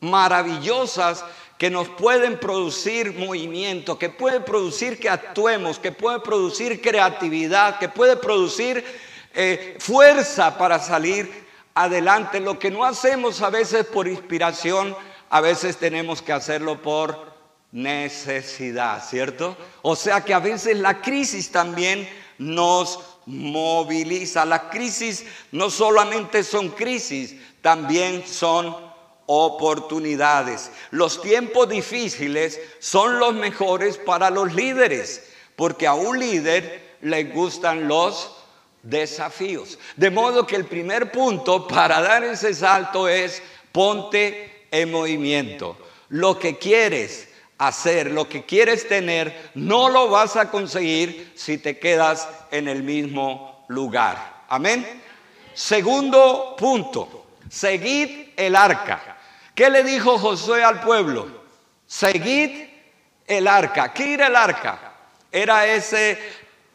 maravillosas 0.00 1.24
que 1.58 1.70
nos 1.70 1.88
pueden 1.88 2.38
producir 2.38 3.14
movimiento, 3.14 3.98
que 3.98 4.10
pueden 4.10 4.44
producir 4.44 4.98
que 4.98 5.08
actuemos, 5.08 5.78
que 5.78 5.92
puede 5.92 6.20
producir 6.20 6.82
creatividad, 6.82 7.78
que 7.78 7.88
puede 7.88 8.16
producir 8.16 8.84
eh, 9.34 9.76
fuerza 9.80 10.58
para 10.58 10.78
salir 10.78 11.46
adelante. 11.74 12.40
Lo 12.40 12.58
que 12.58 12.70
no 12.70 12.84
hacemos 12.84 13.40
a 13.40 13.50
veces 13.50 13.86
por 13.86 14.06
inspiración, 14.06 14.94
a 15.30 15.40
veces 15.40 15.78
tenemos 15.78 16.20
que 16.20 16.32
hacerlo 16.32 16.82
por 16.82 17.34
necesidad, 17.72 19.02
¿cierto? 19.02 19.56
O 19.82 19.96
sea 19.96 20.22
que 20.22 20.34
a 20.34 20.38
veces 20.38 20.78
la 20.78 21.00
crisis 21.00 21.50
también 21.50 22.08
nos 22.38 23.00
moviliza. 23.26 24.44
Las 24.44 24.62
crisis 24.62 25.24
no 25.52 25.70
solamente 25.70 26.44
son 26.44 26.70
crisis, 26.70 27.36
también 27.60 28.26
son 28.26 28.85
oportunidades. 29.26 30.70
Los 30.90 31.20
tiempos 31.20 31.68
difíciles 31.68 32.60
son 32.78 33.18
los 33.18 33.34
mejores 33.34 33.98
para 33.98 34.30
los 34.30 34.54
líderes, 34.54 35.28
porque 35.56 35.86
a 35.86 35.94
un 35.94 36.18
líder 36.18 36.96
le 37.02 37.24
gustan 37.24 37.88
los 37.88 38.32
desafíos. 38.82 39.78
De 39.96 40.10
modo 40.10 40.46
que 40.46 40.56
el 40.56 40.64
primer 40.64 41.10
punto 41.10 41.66
para 41.66 42.00
dar 42.00 42.24
ese 42.24 42.54
salto 42.54 43.08
es 43.08 43.42
ponte 43.72 44.66
en 44.70 44.90
movimiento. 44.90 45.76
Lo 46.08 46.38
que 46.38 46.56
quieres 46.56 47.28
hacer, 47.58 48.10
lo 48.10 48.28
que 48.28 48.44
quieres 48.44 48.88
tener, 48.88 49.50
no 49.54 49.88
lo 49.88 50.08
vas 50.08 50.36
a 50.36 50.50
conseguir 50.50 51.32
si 51.34 51.58
te 51.58 51.78
quedas 51.78 52.28
en 52.50 52.68
el 52.68 52.82
mismo 52.82 53.64
lugar. 53.68 54.44
Amén. 54.48 55.02
Segundo 55.54 56.54
punto, 56.56 57.26
seguid 57.48 58.28
el 58.36 58.54
arca. 58.54 59.15
¿Qué 59.56 59.70
le 59.70 59.82
dijo 59.82 60.18
Josué 60.18 60.62
al 60.62 60.82
pueblo? 60.82 61.26
Seguid 61.86 62.68
el 63.26 63.48
arca. 63.48 63.90
¿Qué 63.94 64.12
era 64.12 64.26
el 64.26 64.36
arca? 64.36 64.92
Era 65.32 65.66
ese 65.66 66.18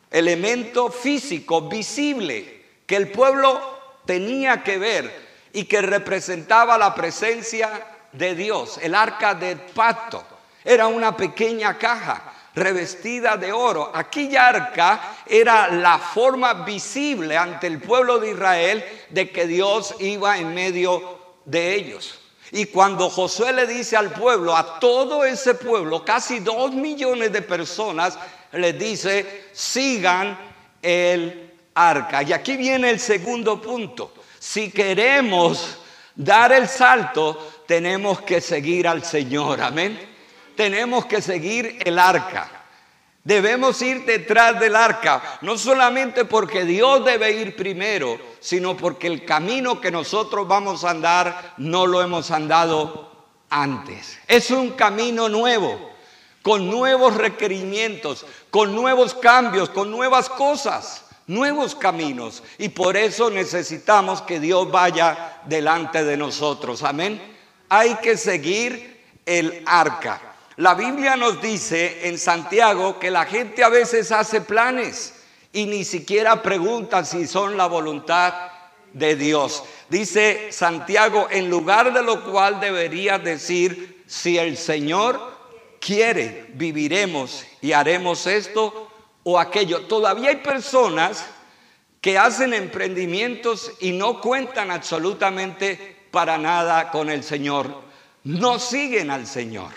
elemento 0.10 0.90
físico, 0.90 1.70
visible, 1.70 2.66
que 2.88 2.96
el 2.96 3.12
pueblo 3.12 4.00
tenía 4.08 4.64
que 4.64 4.80
ver 4.80 5.30
y 5.54 5.66
que 5.66 5.84
representaba 5.84 6.76
la 6.80 6.96
presencia 6.96 7.86
de 8.14 8.34
Dios. 8.34 8.80
El 8.82 8.96
arca 8.96 9.36
del 9.36 9.60
pacto 9.60 10.24
era 10.66 10.88
una 10.88 11.16
pequeña 11.16 11.78
caja 11.78 12.34
revestida 12.56 13.38
de 13.38 13.52
oro. 13.54 13.92
Aquella 13.94 14.48
arca 14.48 15.18
era 15.28 15.68
la 15.68 16.00
forma 16.00 16.66
visible 16.66 17.38
ante 17.38 17.68
el 17.68 17.80
pueblo 17.80 18.18
de 18.18 18.32
Israel 18.32 18.84
de 19.12 19.30
que 19.30 19.46
Dios 19.46 19.94
iba 20.00 20.40
en 20.40 20.56
medio 20.56 21.20
de 21.46 21.76
ellos. 21.76 22.21
Y 22.52 22.66
cuando 22.66 23.10
Josué 23.10 23.54
le 23.54 23.66
dice 23.66 23.96
al 23.96 24.12
pueblo, 24.12 24.56
a 24.56 24.80
todo 24.80 25.24
ese 25.24 25.56
pueblo, 25.56 26.04
casi 26.04 26.40
dos 26.40 26.74
millones 26.74 27.32
de 27.32 27.42
personas, 27.42 28.18
le 28.52 28.74
dice, 28.74 29.46
sigan 29.54 30.38
el 30.82 31.52
arca. 31.74 32.24
Y 32.24 32.34
aquí 32.34 32.58
viene 32.58 32.90
el 32.90 33.00
segundo 33.00 33.62
punto. 33.62 34.14
Si 34.38 34.70
queremos 34.72 35.78
dar 36.16 36.52
el 36.52 36.68
salto, 36.68 37.64
tenemos 37.66 38.22
que 38.22 38.42
seguir 38.42 38.88
al 38.88 39.06
Señor. 39.06 39.62
Amén. 39.62 39.98
Tenemos 40.58 41.06
que 41.06 41.22
seguir 41.22 41.80
el 41.86 41.98
arca. 41.98 42.50
Debemos 43.24 43.82
ir 43.82 44.04
detrás 44.06 44.60
del 44.60 44.76
arca, 44.76 45.40
no 45.42 45.58
solamente 45.58 46.26
porque 46.26 46.66
Dios 46.66 47.06
debe 47.06 47.32
ir 47.32 47.56
primero, 47.56 48.20
sino 48.42 48.76
porque 48.76 49.08
el 49.08 49.24
camino 49.24 49.80
que 49.80 49.92
nosotros 49.92 50.48
vamos 50.48 50.84
a 50.84 50.90
andar 50.90 51.54
no 51.58 51.86
lo 51.86 52.02
hemos 52.02 52.32
andado 52.32 53.12
antes. 53.50 54.18
Es 54.28 54.50
un 54.50 54.72
camino 54.72 55.30
nuevo, 55.30 55.92
con 56.42 56.68
nuevos 56.68 57.16
requerimientos, 57.16 58.26
con 58.50 58.76
nuevos 58.76 59.14
cambios, 59.14 59.70
con 59.70 59.92
nuevas 59.92 60.28
cosas, 60.28 61.06
nuevos 61.28 61.76
caminos. 61.76 62.42
Y 62.58 62.70
por 62.70 62.98
eso 62.98 63.30
necesitamos 63.30 64.24
que 64.24 64.40
Dios 64.40 64.72
vaya 64.72 65.40
delante 65.46 66.04
de 66.04 66.18
nosotros. 66.18 66.82
Amén. 66.82 67.22
Hay 67.70 67.96
que 67.98 68.18
seguir 68.18 69.04
el 69.24 69.62
arca. 69.68 70.20
La 70.58 70.74
Biblia 70.74 71.16
nos 71.16 71.40
dice 71.40 72.08
en 72.08 72.18
Santiago 72.18 72.98
que 72.98 73.12
la 73.12 73.26
gente 73.26 73.64
a 73.64 73.70
veces 73.70 74.12
hace 74.12 74.42
planes 74.42 75.14
y 75.54 75.66
ni 75.66 75.84
siquiera 75.84 76.42
pregunta 76.42 77.04
si 77.04 77.28
son 77.28 77.58
la 77.58 77.68
voluntad 77.68 78.34
de 78.94 79.16
Dios. 79.16 79.64
Dice 79.90 80.52
Santiago, 80.52 81.28
en 81.30 81.50
lugar 81.50 81.94
de 81.94 82.04
lo 82.04 82.24
cual 82.24 82.60
debería 82.60 83.20
decir, 83.20 84.04
si 84.08 84.38
el 84.38 84.58
Señor 84.58 85.20
quiere, 85.80 86.48
viviremos 86.54 87.46
y 87.62 87.74
haremos 87.74 88.28
esto 88.28 88.90
o 89.24 89.40
aquello. 89.40 89.86
Todavía 89.88 90.30
hay 90.30 90.38
personas 90.38 91.26
que 92.00 92.18
hacen 92.18 92.54
emprendimientos 92.54 93.72
y 93.80 93.92
no 93.92 94.22
cuentan 94.22 94.72
absolutamente 94.72 96.08
para 96.12 96.38
nada 96.38 96.92
con 96.92 97.10
el 97.10 97.24
Señor. 97.24 97.74
No 98.24 98.60
siguen 98.60 99.12
al 99.12 99.28
Señor. 99.28 99.72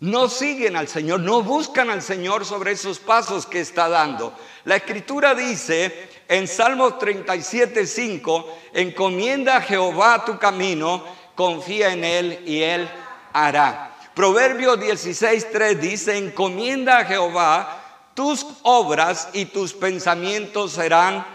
No 0.00 0.28
siguen 0.28 0.76
al 0.76 0.86
Señor, 0.86 1.20
no 1.20 1.42
buscan 1.42 1.90
al 1.90 2.02
Señor 2.02 2.44
sobre 2.44 2.70
esos 2.70 3.00
pasos 3.00 3.46
que 3.46 3.58
está 3.58 3.88
dando. 3.88 4.32
La 4.68 4.76
escritura 4.76 5.34
dice 5.34 6.10
en 6.28 6.46
Salmos 6.46 6.98
37, 6.98 7.86
5, 7.86 8.58
encomienda 8.74 9.56
a 9.56 9.60
Jehová 9.62 10.26
tu 10.26 10.38
camino, 10.38 11.02
confía 11.34 11.90
en 11.94 12.04
Él 12.04 12.42
y 12.44 12.62
Él 12.62 12.86
hará. 13.32 13.96
Proverbios 14.14 14.78
16, 14.78 15.50
3 15.50 15.80
dice, 15.80 16.18
encomienda 16.18 16.98
a 16.98 17.04
Jehová 17.06 18.10
tus 18.12 18.44
obras 18.62 19.30
y 19.32 19.46
tus 19.46 19.72
pensamientos 19.72 20.72
serán 20.72 21.26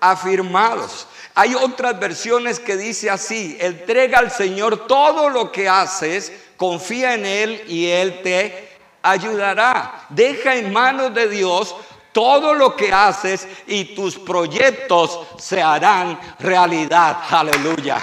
afirmados. 0.00 1.08
Hay 1.34 1.54
otras 1.54 2.00
versiones 2.00 2.58
que 2.58 2.78
dice 2.78 3.10
así, 3.10 3.54
entrega 3.60 4.18
al 4.18 4.30
Señor 4.30 4.86
todo 4.86 5.28
lo 5.28 5.52
que 5.52 5.68
haces, 5.68 6.32
confía 6.56 7.12
en 7.12 7.26
Él 7.26 7.64
y 7.68 7.88
Él 7.88 8.22
te 8.22 8.78
ayudará. 9.02 10.06
Deja 10.08 10.56
en 10.56 10.72
manos 10.72 11.12
de 11.12 11.28
Dios 11.28 11.76
todo 12.12 12.54
lo 12.54 12.74
que 12.74 12.92
haces 12.92 13.46
y 13.66 13.94
tus 13.94 14.18
proyectos 14.18 15.20
se 15.38 15.62
harán 15.62 16.18
realidad. 16.38 17.18
Aleluya. 17.30 17.98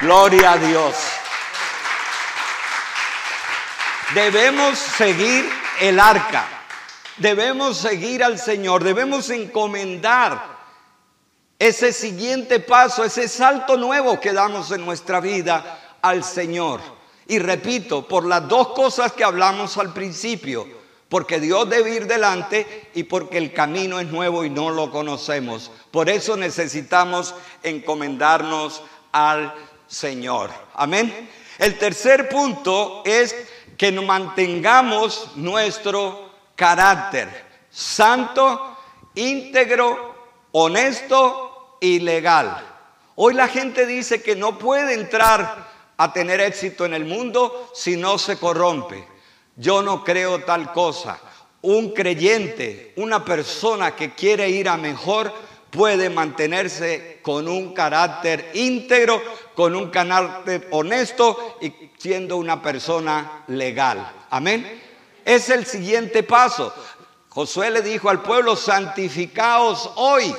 Gloria 0.00 0.52
a 0.52 0.56
Dios. 0.58 0.94
Debemos 4.14 4.78
seguir 4.78 5.48
el 5.80 5.98
arca. 5.98 6.46
Debemos 7.16 7.78
seguir 7.78 8.22
al 8.22 8.38
Señor. 8.38 8.84
Debemos 8.84 9.30
encomendar 9.30 10.54
ese 11.58 11.92
siguiente 11.92 12.60
paso, 12.60 13.04
ese 13.04 13.28
salto 13.28 13.76
nuevo 13.76 14.20
que 14.20 14.32
damos 14.32 14.70
en 14.72 14.84
nuestra 14.84 15.20
vida 15.20 15.96
al 16.02 16.24
Señor. 16.24 16.80
Y 17.26 17.38
repito, 17.38 18.06
por 18.06 18.26
las 18.26 18.46
dos 18.48 18.68
cosas 18.68 19.12
que 19.12 19.24
hablamos 19.24 19.78
al 19.78 19.92
principio, 19.92 20.66
porque 21.14 21.38
Dios 21.38 21.70
debe 21.70 21.94
ir 21.94 22.08
delante 22.08 22.88
y 22.92 23.04
porque 23.04 23.38
el 23.38 23.52
camino 23.52 24.00
es 24.00 24.08
nuevo 24.08 24.44
y 24.44 24.50
no 24.50 24.70
lo 24.70 24.90
conocemos. 24.90 25.70
Por 25.92 26.10
eso 26.10 26.36
necesitamos 26.36 27.36
encomendarnos 27.62 28.82
al 29.12 29.54
Señor. 29.86 30.50
Amén. 30.74 31.30
El 31.56 31.78
tercer 31.78 32.28
punto 32.28 33.04
es 33.06 33.32
que 33.78 33.92
mantengamos 33.92 35.30
nuestro 35.36 36.32
carácter 36.56 37.28
santo, 37.70 38.76
íntegro 39.14 40.16
honesto 40.50 41.76
y 41.80 42.00
legal. 42.00 42.60
Hoy 43.14 43.34
la 43.34 43.46
gente 43.46 43.86
dice 43.86 44.20
que 44.20 44.34
no 44.34 44.58
puede 44.58 44.94
entrar 44.94 45.70
a 45.96 46.12
tener 46.12 46.40
éxito 46.40 46.84
en 46.84 46.94
el 46.94 47.04
mundo 47.04 47.70
si 47.72 47.96
no 47.96 48.18
se 48.18 48.36
corrompe. 48.36 49.13
Yo 49.56 49.82
no 49.82 50.02
creo 50.02 50.44
tal 50.44 50.72
cosa. 50.72 51.18
Un 51.62 51.92
creyente, 51.92 52.92
una 52.96 53.24
persona 53.24 53.96
que 53.96 54.14
quiere 54.14 54.48
ir 54.50 54.68
a 54.68 54.76
mejor, 54.76 55.32
puede 55.70 56.08
mantenerse 56.10 57.18
con 57.22 57.48
un 57.48 57.74
carácter 57.74 58.50
íntegro, 58.54 59.20
con 59.54 59.74
un 59.74 59.90
carácter 59.90 60.68
honesto 60.70 61.56
y 61.60 61.72
siendo 61.98 62.36
una 62.36 62.62
persona 62.62 63.44
legal. 63.48 64.26
Amén. 64.30 64.82
Es 65.24 65.48
el 65.48 65.64
siguiente 65.66 66.22
paso. 66.22 66.72
Josué 67.30 67.70
le 67.70 67.82
dijo 67.82 68.08
al 68.08 68.22
pueblo, 68.22 68.54
santificaos 68.54 69.90
hoy, 69.96 70.32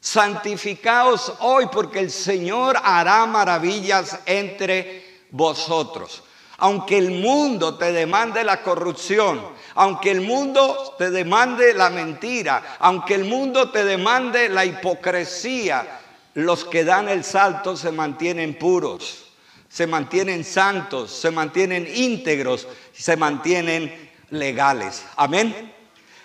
santificaos 0.00 1.32
hoy, 1.40 1.66
porque 1.72 2.00
el 2.00 2.10
Señor 2.10 2.76
hará 2.82 3.24
maravillas 3.24 4.18
entre 4.26 5.22
vosotros. 5.30 6.22
Aunque 6.58 6.98
el 6.98 7.10
mundo 7.10 7.76
te 7.76 7.92
demande 7.92 8.44
la 8.44 8.62
corrupción, 8.62 9.40
aunque 9.74 10.10
el 10.10 10.20
mundo 10.20 10.94
te 10.98 11.10
demande 11.10 11.74
la 11.74 11.90
mentira, 11.90 12.76
aunque 12.78 13.14
el 13.14 13.24
mundo 13.24 13.70
te 13.70 13.84
demande 13.84 14.48
la 14.48 14.64
hipocresía, 14.64 16.00
los 16.34 16.64
que 16.64 16.84
dan 16.84 17.08
el 17.08 17.24
salto 17.24 17.76
se 17.76 17.92
mantienen 17.92 18.58
puros, 18.58 19.24
se 19.68 19.86
mantienen 19.86 20.44
santos, 20.44 21.10
se 21.10 21.30
mantienen 21.30 21.88
íntegros, 21.92 22.68
se 22.92 23.16
mantienen 23.16 24.12
legales. 24.30 25.04
Amén. 25.16 25.72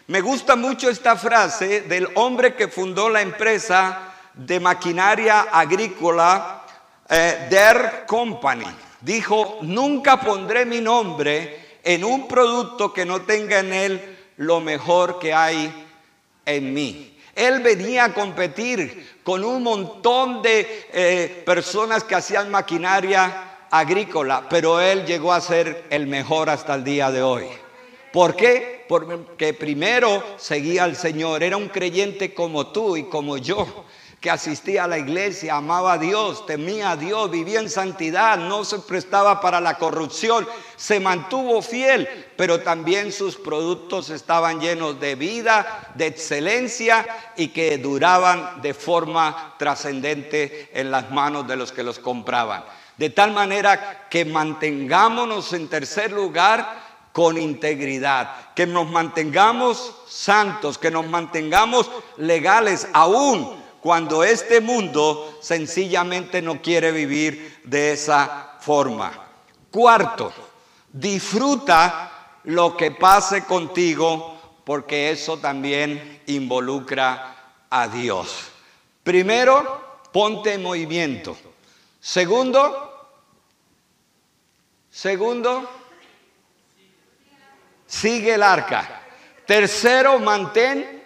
Me 0.07 0.21
gusta 0.21 0.55
mucho 0.55 0.89
esta 0.89 1.15
frase 1.15 1.81
del 1.81 2.07
hombre 2.15 2.55
que 2.55 2.67
fundó 2.67 3.09
la 3.09 3.21
empresa 3.21 4.13
de 4.33 4.59
maquinaria 4.59 5.41
agrícola 5.51 6.63
eh, 7.07 7.47
Der 7.49 8.05
Company. 8.07 8.65
Dijo, 9.01 9.59
nunca 9.61 10.19
pondré 10.19 10.65
mi 10.65 10.81
nombre 10.81 11.77
en 11.83 12.03
un 12.03 12.27
producto 12.27 12.91
que 12.91 13.05
no 13.05 13.21
tenga 13.21 13.59
en 13.59 13.73
él 13.73 14.17
lo 14.37 14.59
mejor 14.59 15.19
que 15.19 15.33
hay 15.33 15.71
en 16.45 16.73
mí. 16.73 17.17
Él 17.35 17.61
venía 17.61 18.05
a 18.05 18.13
competir 18.13 19.19
con 19.23 19.45
un 19.45 19.63
montón 19.63 20.41
de 20.41 20.87
eh, 20.91 21.43
personas 21.45 22.03
que 22.03 22.15
hacían 22.15 22.51
maquinaria 22.51 23.67
agrícola, 23.71 24.45
pero 24.49 24.81
él 24.81 25.05
llegó 25.05 25.31
a 25.31 25.39
ser 25.39 25.85
el 25.89 26.07
mejor 26.07 26.49
hasta 26.49 26.75
el 26.75 26.83
día 26.83 27.11
de 27.11 27.21
hoy. 27.21 27.45
¿Por 28.11 28.35
qué? 28.35 28.85
Porque 28.89 29.53
primero 29.53 30.23
seguía 30.37 30.83
al 30.83 30.95
Señor, 30.95 31.43
era 31.43 31.55
un 31.55 31.69
creyente 31.69 32.33
como 32.33 32.67
tú 32.67 32.97
y 32.97 33.03
como 33.03 33.37
yo 33.37 33.85
que 34.19 34.29
asistía 34.29 34.83
a 34.83 34.87
la 34.87 34.97
iglesia, 34.97 35.55
amaba 35.55 35.93
a 35.93 35.97
Dios, 35.97 36.45
temía 36.45 36.91
a 36.91 36.97
Dios, 36.97 37.31
vivía 37.31 37.61
en 37.61 37.69
santidad, 37.69 38.37
no 38.37 38.65
se 38.65 38.79
prestaba 38.79 39.39
para 39.39 39.61
la 39.61 39.77
corrupción, 39.77 40.45
se 40.75 40.99
mantuvo 40.99 41.61
fiel, 41.61 42.07
pero 42.35 42.59
también 42.59 43.13
sus 43.13 43.37
productos 43.37 44.09
estaban 44.09 44.59
llenos 44.59 44.99
de 44.99 45.15
vida, 45.15 45.91
de 45.95 46.07
excelencia 46.07 47.05
y 47.37 47.49
que 47.49 47.77
duraban 47.77 48.61
de 48.61 48.73
forma 48.73 49.55
trascendente 49.57 50.69
en 50.73 50.91
las 50.91 51.11
manos 51.11 51.47
de 51.47 51.55
los 51.55 51.71
que 51.71 51.83
los 51.83 51.99
compraban. 51.99 52.65
De 52.97 53.09
tal 53.09 53.31
manera 53.31 54.07
que 54.09 54.25
mantengámonos 54.25 55.53
en 55.53 55.69
tercer 55.69 56.11
lugar 56.11 56.89
con 57.13 57.37
integridad, 57.37 58.53
que 58.53 58.67
nos 58.67 58.89
mantengamos 58.89 59.95
santos, 60.09 60.77
que 60.77 60.91
nos 60.91 61.07
mantengamos 61.07 61.89
legales 62.17 62.89
aún 62.91 63.58
cuando 63.81 64.23
este 64.23 64.61
mundo 64.61 65.39
sencillamente 65.41 66.41
no 66.41 66.61
quiere 66.61 66.91
vivir 66.91 67.61
de 67.63 67.93
esa 67.93 68.57
forma. 68.59 69.11
Cuarto, 69.71 70.33
disfruta 70.91 72.37
lo 72.45 72.75
que 72.75 72.91
pase 72.91 73.45
contigo 73.45 74.61
porque 74.65 75.11
eso 75.11 75.37
también 75.37 76.21
involucra 76.27 77.53
a 77.69 77.87
Dios. 77.87 78.47
Primero, 79.03 80.01
ponte 80.11 80.53
en 80.53 80.63
movimiento. 80.63 81.37
Segundo, 82.01 83.09
segundo, 84.89 85.69
sigue 87.87 88.33
el 88.33 88.43
arca. 88.43 89.03
Tercero, 89.45 90.19
mantén 90.19 91.03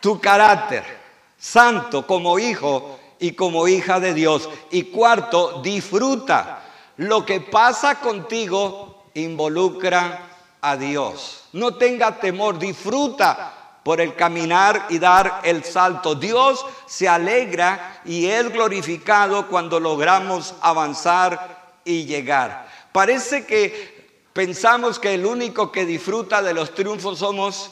tu 0.00 0.20
carácter 0.20 0.99
santo 1.40 2.06
como 2.06 2.38
hijo 2.38 3.00
y 3.18 3.32
como 3.32 3.66
hija 3.66 3.98
de 3.98 4.14
Dios. 4.14 4.48
Y 4.70 4.84
cuarto, 4.84 5.60
disfruta. 5.62 6.62
Lo 6.98 7.24
que 7.24 7.40
pasa 7.40 7.98
contigo 7.98 9.04
involucra 9.14 10.28
a 10.60 10.76
Dios. 10.76 11.44
No 11.52 11.74
tenga 11.74 12.20
temor, 12.20 12.58
disfruta 12.58 13.56
por 13.82 14.00
el 14.00 14.14
caminar 14.14 14.86
y 14.90 14.98
dar 14.98 15.40
el 15.42 15.64
salto. 15.64 16.14
Dios 16.14 16.64
se 16.86 17.08
alegra 17.08 18.02
y 18.04 18.26
es 18.26 18.52
glorificado 18.52 19.48
cuando 19.48 19.80
logramos 19.80 20.54
avanzar 20.60 21.74
y 21.84 22.04
llegar. 22.04 22.68
Parece 22.92 23.46
que 23.46 24.28
pensamos 24.32 24.98
que 24.98 25.14
el 25.14 25.24
único 25.24 25.72
que 25.72 25.86
disfruta 25.86 26.42
de 26.42 26.54
los 26.54 26.74
triunfos 26.74 27.18
somos 27.18 27.70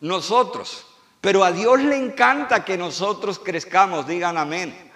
nosotros. 0.00 0.85
Pero 1.26 1.42
a 1.42 1.50
Dios 1.50 1.80
le 1.80 1.96
encanta 1.96 2.64
que 2.64 2.78
nosotros 2.78 3.40
crezcamos, 3.40 4.06
digan 4.06 4.38
amén. 4.38 4.92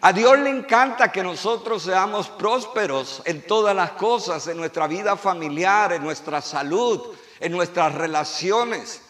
A 0.00 0.10
Dios 0.10 0.38
le 0.38 0.48
encanta 0.48 1.12
que 1.12 1.22
nosotros 1.22 1.82
seamos 1.82 2.30
prósperos 2.30 3.20
en 3.26 3.42
todas 3.42 3.76
las 3.76 3.90
cosas, 3.90 4.46
en 4.46 4.56
nuestra 4.56 4.86
vida 4.86 5.18
familiar, 5.18 5.92
en 5.92 6.02
nuestra 6.02 6.40
salud, 6.40 7.14
en 7.40 7.52
nuestras 7.52 7.94
relaciones. 7.94 9.02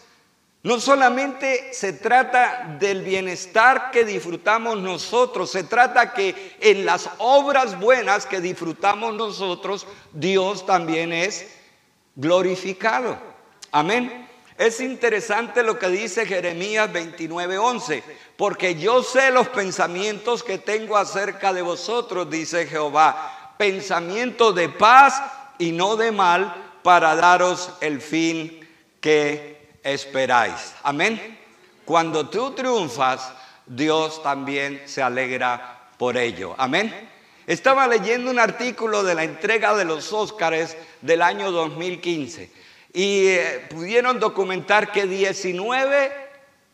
No 0.63 0.77
solamente 0.81 1.73
se 1.73 1.93
trata 1.93 2.75
del 2.81 3.03
bienestar 3.03 3.89
que 3.89 4.03
disfrutamos 4.03 4.77
nosotros, 4.79 5.49
se 5.49 5.63
trata 5.63 6.11
que 6.11 6.57
en 6.59 6.85
las 6.85 7.09
obras 7.19 7.79
buenas 7.79 8.25
que 8.25 8.41
disfrutamos 8.41 9.13
nosotros, 9.13 9.87
Dios 10.11 10.65
también 10.65 11.13
es 11.13 11.47
glorificado. 12.13 13.17
Amén. 13.71 14.24
Es 14.57 14.79
interesante 14.79 15.63
lo 15.63 15.77
que 15.77 15.89
dice 15.89 16.25
Jeremías 16.25 16.89
29:11, 16.91 18.03
porque 18.37 18.75
yo 18.75 19.03
sé 19.03 19.29
los 19.31 19.49
pensamientos 19.49 20.43
que 20.43 20.57
tengo 20.57 20.95
acerca 20.95 21.51
de 21.51 21.61
vosotros, 21.61 22.29
dice 22.29 22.65
Jehová, 22.65 23.53
pensamientos 23.57 24.55
de 24.55 24.69
paz 24.69 25.21
y 25.57 25.73
no 25.73 25.97
de 25.97 26.13
mal, 26.13 26.55
para 26.83 27.15
daros 27.15 27.71
el 27.81 27.99
fin 27.99 28.65
que 29.01 29.77
esperáis. 29.83 30.73
Amén. 30.83 31.37
Cuando 31.83 32.29
tú 32.29 32.51
triunfas, 32.51 33.33
Dios 33.65 34.23
también 34.23 34.83
se 34.85 35.01
alegra 35.01 35.89
por 35.97 36.15
ello. 36.15 36.55
Amén. 36.57 37.09
Estaba 37.45 37.87
leyendo 37.87 38.31
un 38.31 38.39
artículo 38.39 39.03
de 39.03 39.15
la 39.15 39.23
entrega 39.23 39.75
de 39.75 39.83
los 39.83 40.13
Óscares 40.13 40.77
del 41.01 41.21
año 41.21 41.51
2015 41.51 42.64
y 42.95 43.27
eh, 43.27 43.67
pudieron 43.69 44.21
documentar 44.21 44.93
que 44.93 45.05
19, 45.05 46.11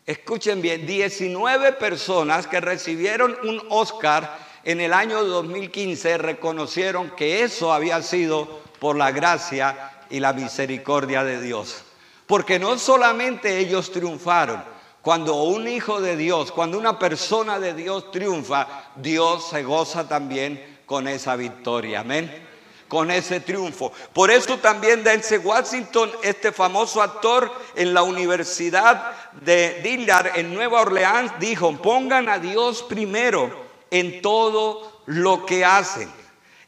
escuchen 0.06 0.62
bien, 0.62 0.86
19 0.86 1.74
personas 1.74 2.46
que 2.46 2.62
recibieron 2.62 3.36
un 3.44 3.60
Oscar 3.70 4.38
en 4.64 4.82
el 4.82 4.94
año 4.94 5.24
2015 5.24 6.20
reconocieron 6.20 7.10
que 7.16 7.42
eso 7.42 7.74
había 7.74 8.04
sido 8.04 8.62
por 8.80 8.96
la 8.96 9.12
gracia 9.12 9.94
y 10.12 10.20
la 10.20 10.34
misericordia 10.34 11.24
de 11.24 11.42
Dios. 11.42 11.86
Porque 12.28 12.60
no 12.60 12.78
solamente 12.78 13.58
ellos 13.58 13.92
triunfaron, 13.92 14.64
cuando 15.02 15.42
un 15.42 15.68
hijo 15.68 16.02
de 16.02 16.16
Dios, 16.18 16.52
cuando 16.52 16.78
una 16.78 17.00
persona 17.00 17.60
de 17.60 17.74
Dios 17.74 18.12
triunfa, 18.12 18.92
Dios 18.96 19.50
se 19.50 19.64
goza 19.64 20.08
también 20.08 20.82
con 20.86 21.08
esa 21.08 21.36
victoria. 21.36 22.02
Amén 22.02 22.51
con 22.92 23.10
ese 23.10 23.40
triunfo. 23.40 23.94
Por 24.12 24.30
eso 24.30 24.58
también 24.58 25.02
Denzel 25.02 25.40
Washington, 25.40 26.12
este 26.24 26.52
famoso 26.52 27.02
actor 27.02 27.50
en 27.74 27.94
la 27.94 28.04
Universidad 28.04 29.32
de 29.40 29.80
Dillard 29.82 30.38
en 30.38 30.54
Nueva 30.54 30.82
Orleans, 30.82 31.32
dijo, 31.40 31.72
pongan 31.78 32.28
a 32.28 32.38
Dios 32.38 32.84
primero 32.84 33.50
en 33.90 34.22
todo 34.22 35.04
lo 35.06 35.46
que 35.46 35.64
hacen. 35.64 36.12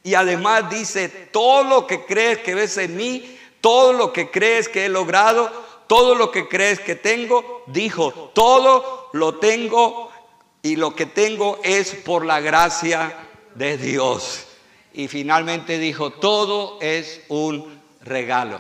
Y 0.02 0.14
además 0.14 0.70
dice, 0.70 1.10
todo 1.10 1.66
lo 1.66 1.88
que 1.88 2.06
crees 2.06 2.38
que 2.38 2.56
ves 2.56 2.78
en 2.78 2.96
mí, 2.96 3.38
todo 3.60 3.92
lo 3.92 4.14
que 4.14 4.32
crees 4.32 4.70
que 4.70 4.86
he 4.86 4.90
logrado, 4.90 5.52
todo 5.88 6.16
lo 6.16 6.32
que 6.32 6.48
crees 6.48 6.80
que 6.80 6.96
tengo, 6.96 7.64
dijo, 7.68 8.32
todo 8.34 9.10
lo 9.12 9.40
tengo 9.40 10.10
y 10.62 10.78
lo 10.78 10.96
que 10.96 11.06
tengo 11.06 11.60
es 11.66 11.94
por 11.94 12.24
la 12.24 12.40
gracia 12.40 13.14
de 13.56 13.76
Dios 13.78 14.48
y 14.94 15.08
finalmente 15.08 15.80
dijo, 15.80 16.12
todo 16.12 16.78
es 16.80 17.22
un 17.28 17.82
regalo. 18.02 18.60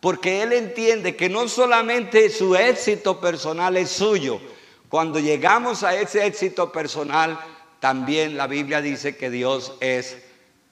Porque 0.00 0.42
él 0.42 0.52
entiende 0.52 1.16
que 1.16 1.28
no 1.28 1.48
solamente 1.48 2.30
su 2.30 2.56
éxito 2.56 3.20
personal 3.20 3.76
es 3.76 3.90
suyo, 3.90 4.40
cuando 4.88 5.18
llegamos 5.18 5.82
a 5.82 5.94
ese 5.94 6.26
éxito 6.26 6.70
personal, 6.70 7.38
también 7.80 8.36
la 8.36 8.46
Biblia 8.46 8.80
dice 8.80 9.16
que 9.16 9.30
Dios 9.30 9.74
es 9.80 10.18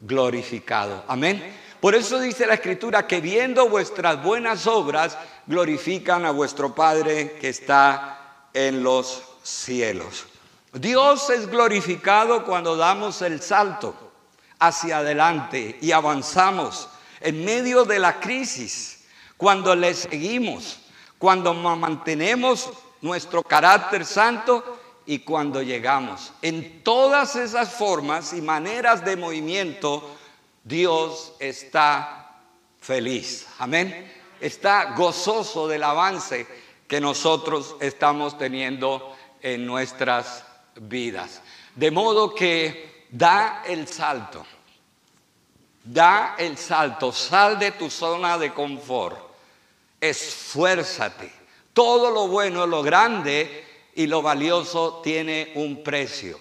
glorificado. 0.00 1.04
Amén. 1.08 1.56
Por 1.80 1.94
eso 1.94 2.20
dice 2.20 2.46
la 2.46 2.54
escritura 2.54 3.06
que 3.06 3.20
viendo 3.20 3.68
vuestras 3.68 4.22
buenas 4.22 4.66
obras, 4.66 5.16
glorifican 5.46 6.24
a 6.24 6.30
vuestro 6.30 6.74
Padre 6.74 7.36
que 7.40 7.48
está 7.48 8.48
en 8.52 8.82
los 8.82 9.22
cielos. 9.42 10.26
Dios 10.72 11.30
es 11.30 11.48
glorificado 11.48 12.44
cuando 12.44 12.76
damos 12.76 13.22
el 13.22 13.40
salto 13.40 14.09
hacia 14.60 14.98
adelante 14.98 15.78
y 15.80 15.90
avanzamos 15.90 16.88
en 17.20 17.44
medio 17.44 17.84
de 17.84 17.98
la 17.98 18.20
crisis, 18.20 19.04
cuando 19.36 19.74
le 19.74 19.94
seguimos, 19.94 20.78
cuando 21.18 21.52
mantenemos 21.54 22.70
nuestro 23.00 23.42
carácter 23.42 24.04
santo 24.04 24.78
y 25.06 25.20
cuando 25.20 25.62
llegamos. 25.62 26.32
En 26.42 26.82
todas 26.82 27.36
esas 27.36 27.72
formas 27.72 28.32
y 28.32 28.40
maneras 28.42 29.04
de 29.04 29.16
movimiento, 29.16 30.16
Dios 30.62 31.32
está 31.38 32.38
feliz. 32.80 33.46
Amén. 33.58 34.12
Está 34.40 34.94
gozoso 34.94 35.68
del 35.68 35.84
avance 35.84 36.46
que 36.86 37.00
nosotros 37.00 37.76
estamos 37.80 38.36
teniendo 38.36 39.16
en 39.42 39.66
nuestras 39.66 40.44
vidas. 40.76 41.40
De 41.76 41.90
modo 41.90 42.34
que 42.34 42.89
da 43.10 43.62
el 43.66 43.86
salto. 43.86 44.44
Da 45.82 46.36
el 46.38 46.56
salto, 46.56 47.10
sal 47.10 47.58
de 47.58 47.72
tu 47.72 47.90
zona 47.90 48.36
de 48.38 48.52
confort, 48.52 49.16
esfuérzate. 50.00 51.32
Todo 51.72 52.10
lo 52.10 52.28
bueno, 52.28 52.66
lo 52.66 52.82
grande 52.82 53.64
y 53.94 54.06
lo 54.06 54.20
valioso 54.20 55.00
tiene 55.02 55.52
un 55.54 55.82
precio. 55.82 56.38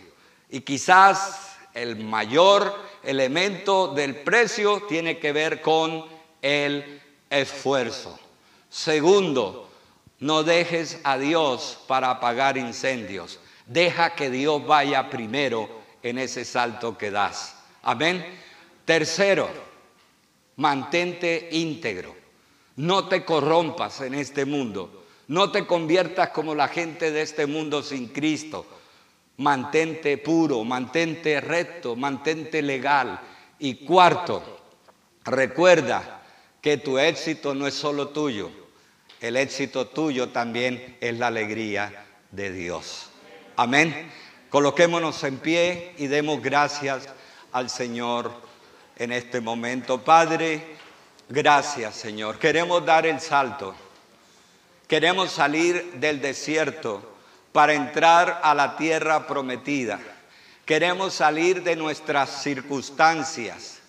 Y 0.49 0.61
quizás 0.61 1.57
el 1.73 1.95
mayor 1.97 2.75
elemento 3.03 3.87
del 3.87 4.17
precio 4.17 4.83
tiene 4.87 5.19
que 5.19 5.31
ver 5.31 5.61
con 5.61 6.05
el 6.41 7.01
esfuerzo. 7.29 8.19
Segundo, 8.69 9.69
no 10.19 10.43
dejes 10.43 10.99
a 11.03 11.17
Dios 11.17 11.79
para 11.87 12.09
apagar 12.09 12.57
incendios. 12.57 13.39
Deja 13.65 14.15
que 14.15 14.29
Dios 14.29 14.65
vaya 14.65 15.09
primero 15.09 15.78
en 16.03 16.17
ese 16.17 16.45
salto 16.45 16.97
que 16.97 17.11
das. 17.11 17.55
Amén. 17.83 18.25
Tercero, 18.85 19.49
mantente 20.55 21.49
íntegro. 21.51 22.15
No 22.77 23.07
te 23.07 23.25
corrompas 23.25 24.01
en 24.01 24.13
este 24.13 24.45
mundo. 24.45 25.05
No 25.27 25.51
te 25.51 25.67
conviertas 25.67 26.29
como 26.29 26.55
la 26.55 26.67
gente 26.67 27.11
de 27.11 27.21
este 27.21 27.45
mundo 27.45 27.83
sin 27.83 28.07
Cristo. 28.07 28.65
Mantente 29.37 30.17
puro, 30.17 30.63
mantente 30.63 31.39
recto, 31.39 31.95
mantente 31.95 32.61
legal. 32.61 33.19
Y 33.59 33.85
cuarto, 33.85 34.61
recuerda 35.23 36.23
que 36.61 36.77
tu 36.77 36.97
éxito 36.97 37.53
no 37.53 37.67
es 37.67 37.73
solo 37.73 38.09
tuyo. 38.09 38.49
El 39.21 39.35
éxito 39.35 39.87
tuyo 39.87 40.29
también 40.29 40.97
es 41.01 41.17
la 41.17 41.27
alegría 41.27 42.05
de 42.31 42.51
Dios. 42.51 43.09
Amén. 43.55 44.09
Coloquémonos 44.49 45.23
en 45.25 45.37
pie 45.37 45.93
y 45.99 46.07
demos 46.07 46.41
gracias 46.41 47.07
al 47.51 47.69
Señor 47.69 48.31
en 48.95 49.11
este 49.11 49.41
momento. 49.41 50.03
Padre, 50.03 50.75
gracias 51.29 51.93
Señor. 51.93 52.39
Queremos 52.39 52.83
dar 52.83 53.05
el 53.05 53.19
salto. 53.21 53.75
Queremos 54.87 55.31
salir 55.31 55.93
del 55.93 56.19
desierto 56.19 56.99
para 57.51 57.73
entrar 57.73 58.41
a 58.43 58.55
la 58.55 58.75
tierra 58.75 59.27
prometida. 59.27 59.99
Queremos 60.65 61.13
salir 61.13 61.61
de 61.61 61.75
nuestras 61.75 62.41
circunstancias. 62.41 63.79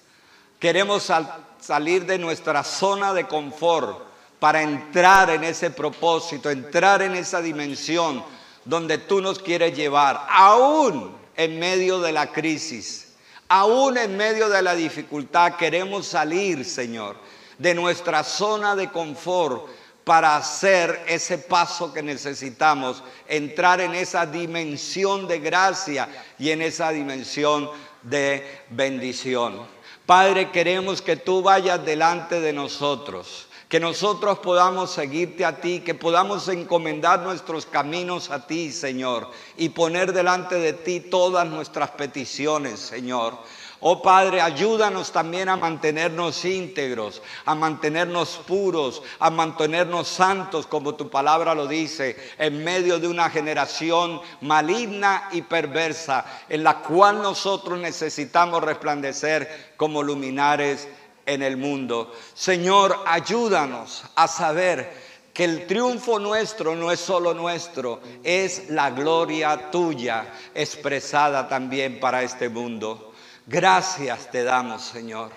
Queremos 0.58 1.10
salir 1.58 2.04
de 2.04 2.18
nuestra 2.18 2.64
zona 2.64 3.14
de 3.14 3.26
confort 3.26 4.02
para 4.38 4.60
entrar 4.60 5.30
en 5.30 5.44
ese 5.44 5.70
propósito, 5.70 6.50
entrar 6.50 7.00
en 7.00 7.14
esa 7.14 7.40
dimensión 7.40 8.22
donde 8.64 8.98
tú 8.98 9.20
nos 9.20 9.38
quieres 9.38 9.76
llevar, 9.76 10.26
aún 10.28 11.16
en 11.36 11.58
medio 11.58 12.00
de 12.00 12.12
la 12.12 12.32
crisis, 12.32 13.14
aún 13.48 13.98
en 13.98 14.16
medio 14.16 14.48
de 14.48 14.62
la 14.62 14.74
dificultad, 14.74 15.56
queremos 15.56 16.06
salir, 16.06 16.64
Señor, 16.64 17.16
de 17.58 17.74
nuestra 17.74 18.22
zona 18.24 18.76
de 18.76 18.90
confort 18.90 19.66
para 20.04 20.36
hacer 20.36 21.04
ese 21.06 21.38
paso 21.38 21.92
que 21.92 22.02
necesitamos, 22.02 23.02
entrar 23.28 23.80
en 23.80 23.94
esa 23.94 24.26
dimensión 24.26 25.28
de 25.28 25.38
gracia 25.38 26.08
y 26.38 26.50
en 26.50 26.62
esa 26.62 26.90
dimensión 26.90 27.70
de 28.02 28.62
bendición. 28.70 29.60
Padre, 30.06 30.50
queremos 30.50 31.02
que 31.02 31.16
tú 31.16 31.42
vayas 31.42 31.84
delante 31.84 32.40
de 32.40 32.52
nosotros 32.52 33.46
que 33.70 33.78
nosotros 33.78 34.40
podamos 34.40 34.90
seguirte 34.90 35.44
a 35.44 35.60
ti, 35.60 35.78
que 35.78 35.94
podamos 35.94 36.48
encomendar 36.48 37.20
nuestros 37.20 37.66
caminos 37.66 38.32
a 38.32 38.44
ti, 38.44 38.72
Señor, 38.72 39.30
y 39.56 39.68
poner 39.68 40.12
delante 40.12 40.56
de 40.56 40.72
ti 40.72 40.98
todas 40.98 41.46
nuestras 41.46 41.92
peticiones, 41.92 42.80
Señor. 42.80 43.38
Oh 43.78 44.02
Padre, 44.02 44.40
ayúdanos 44.40 45.12
también 45.12 45.48
a 45.48 45.56
mantenernos 45.56 46.44
íntegros, 46.44 47.22
a 47.44 47.54
mantenernos 47.54 48.40
puros, 48.44 49.04
a 49.20 49.30
mantenernos 49.30 50.08
santos, 50.08 50.66
como 50.66 50.96
tu 50.96 51.08
palabra 51.08 51.54
lo 51.54 51.68
dice, 51.68 52.16
en 52.38 52.64
medio 52.64 52.98
de 52.98 53.06
una 53.06 53.30
generación 53.30 54.20
maligna 54.40 55.28
y 55.30 55.42
perversa, 55.42 56.26
en 56.48 56.64
la 56.64 56.80
cual 56.80 57.22
nosotros 57.22 57.78
necesitamos 57.78 58.64
resplandecer 58.64 59.70
como 59.76 60.02
luminares 60.02 60.88
en 61.26 61.42
el 61.42 61.56
mundo. 61.56 62.12
Señor, 62.34 62.96
ayúdanos 63.06 64.04
a 64.14 64.28
saber 64.28 65.10
que 65.32 65.44
el 65.44 65.66
triunfo 65.66 66.18
nuestro 66.18 66.74
no 66.74 66.90
es 66.90 67.00
solo 67.00 67.34
nuestro, 67.34 68.00
es 68.24 68.70
la 68.70 68.90
gloria 68.90 69.70
tuya 69.70 70.32
expresada 70.54 71.48
también 71.48 72.00
para 72.00 72.22
este 72.22 72.48
mundo. 72.48 73.12
Gracias 73.46 74.30
te 74.30 74.44
damos, 74.44 74.82
Señor. 74.82 75.30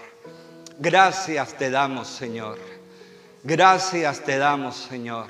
Gracias 0.80 1.54
te 1.58 1.70
damos, 1.70 2.08
Señor. 2.08 2.60
Gracias 3.44 4.24
te 4.24 4.38
damos, 4.38 4.76
Señor. 4.76 5.28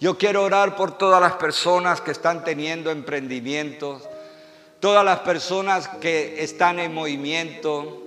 Yo 0.00 0.18
quiero 0.18 0.42
orar 0.42 0.76
por 0.76 0.98
todas 0.98 1.20
las 1.20 1.34
personas 1.34 2.00
que 2.00 2.10
están 2.10 2.44
teniendo 2.44 2.90
emprendimientos, 2.90 4.02
todas 4.80 5.04
las 5.04 5.20
personas 5.20 5.88
que 5.88 6.42
están 6.42 6.78
en 6.78 6.92
movimiento, 6.92 8.03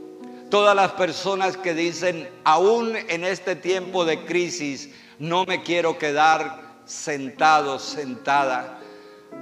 todas 0.49 0.75
las 0.75 0.91
personas 0.93 1.57
que 1.57 1.73
dicen, 1.73 2.29
aún 2.43 2.95
en 2.95 3.23
este 3.23 3.55
tiempo 3.55 4.05
de 4.05 4.25
crisis, 4.25 4.89
no 5.19 5.45
me 5.45 5.63
quiero 5.63 5.97
quedar 5.97 6.81
sentado, 6.85 7.79
sentada, 7.79 8.79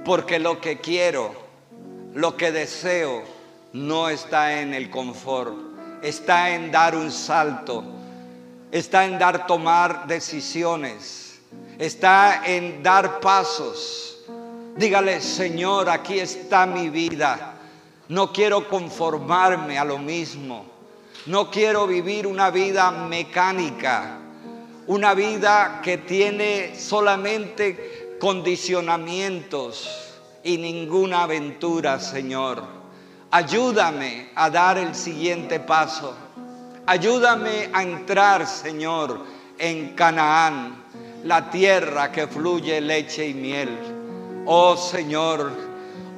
porque 0.04 0.38
lo 0.38 0.60
que 0.60 0.80
quiero, 0.80 1.32
lo 2.14 2.36
que 2.36 2.50
deseo, 2.50 3.22
no 3.72 4.08
está 4.08 4.60
en 4.60 4.74
el 4.74 4.90
confort, 4.90 5.54
está 6.02 6.50
en 6.50 6.72
dar 6.72 6.96
un 6.96 7.12
salto, 7.12 7.84
está 8.72 9.04
en 9.04 9.18
dar 9.18 9.46
tomar 9.46 10.06
decisiones, 10.06 11.40
está 11.78 12.42
en 12.46 12.82
dar 12.82 13.20
pasos. 13.20 14.18
Dígale, 14.76 15.20
Señor, 15.20 15.88
aquí 15.88 16.18
está 16.18 16.66
mi 16.66 16.90
vida. 16.90 17.54
No 18.08 18.32
quiero 18.32 18.68
conformarme 18.68 19.78
a 19.78 19.84
lo 19.84 19.98
mismo. 19.98 20.75
No 21.26 21.50
quiero 21.50 21.88
vivir 21.88 22.24
una 22.24 22.50
vida 22.50 22.92
mecánica, 22.92 24.18
una 24.86 25.12
vida 25.12 25.80
que 25.82 25.98
tiene 25.98 26.76
solamente 26.78 28.16
condicionamientos 28.20 29.88
y 30.44 30.56
ninguna 30.56 31.24
aventura, 31.24 31.98
Señor. 31.98 32.62
Ayúdame 33.32 34.30
a 34.36 34.50
dar 34.50 34.78
el 34.78 34.94
siguiente 34.94 35.58
paso. 35.58 36.14
Ayúdame 36.86 37.70
a 37.72 37.82
entrar, 37.82 38.46
Señor, 38.46 39.18
en 39.58 39.96
Canaán, 39.96 40.84
la 41.24 41.50
tierra 41.50 42.12
que 42.12 42.28
fluye 42.28 42.80
leche 42.80 43.26
y 43.26 43.34
miel. 43.34 43.76
Oh 44.46 44.76
Señor, 44.76 45.50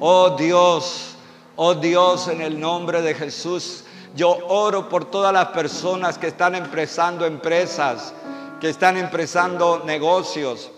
oh 0.01 0.37
Dios, 0.37 1.17
oh 1.57 1.75
Dios, 1.75 2.29
en 2.29 2.43
el 2.43 2.61
nombre 2.61 3.01
de 3.01 3.15
Jesús, 3.15 3.85
yo 4.15 4.31
oro 4.49 4.89
por 4.89 5.05
todas 5.05 5.33
las 5.33 5.49
personas 5.49 6.19
que 6.19 6.29
están 6.29 6.55
empezando 6.55 7.27
empresas, 7.27 8.13
que 8.61 8.69
están 8.71 8.97
empezando 8.97 9.83
negocios, 9.85 10.71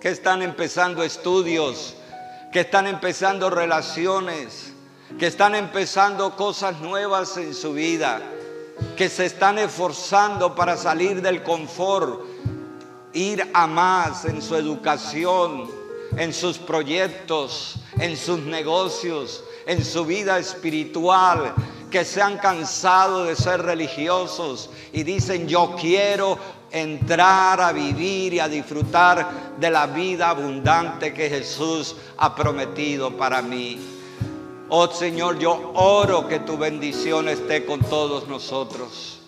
que 0.00 0.08
están 0.08 0.42
empezando 0.42 1.02
estudios, 1.02 1.94
que 2.52 2.60
están 2.60 2.86
empezando 2.86 3.50
relaciones, 3.50 4.72
que 5.18 5.26
están 5.26 5.54
empezando 5.54 6.36
cosas 6.36 6.80
nuevas 6.80 7.36
en 7.36 7.54
su 7.54 7.72
vida, 7.72 8.20
que 8.96 9.08
se 9.08 9.26
están 9.26 9.58
esforzando 9.58 10.54
para 10.54 10.76
salir 10.76 11.22
del 11.22 11.42
confort, 11.42 12.22
ir 13.12 13.48
a 13.54 13.66
más 13.66 14.24
en 14.24 14.42
su 14.42 14.56
educación, 14.56 15.70
en 16.16 16.32
sus 16.32 16.58
proyectos, 16.58 17.76
en 17.98 18.16
sus 18.16 18.40
negocios, 18.40 19.42
en 19.66 19.84
su 19.84 20.04
vida 20.04 20.38
espiritual, 20.38 21.54
que 21.96 22.04
se 22.04 22.20
han 22.20 22.36
cansado 22.36 23.24
de 23.24 23.34
ser 23.34 23.62
religiosos 23.62 24.68
y 24.92 25.02
dicen 25.02 25.48
yo 25.48 25.74
quiero 25.80 26.38
entrar 26.70 27.58
a 27.58 27.72
vivir 27.72 28.34
y 28.34 28.38
a 28.38 28.48
disfrutar 28.48 29.56
de 29.58 29.70
la 29.70 29.86
vida 29.86 30.28
abundante 30.28 31.14
que 31.14 31.30
Jesús 31.30 31.96
ha 32.18 32.34
prometido 32.34 33.16
para 33.16 33.40
mí. 33.40 33.80
Oh 34.68 34.88
Señor, 34.88 35.38
yo 35.38 35.72
oro 35.74 36.28
que 36.28 36.40
tu 36.40 36.58
bendición 36.58 37.30
esté 37.30 37.64
con 37.64 37.80
todos 37.80 38.28
nosotros, 38.28 39.20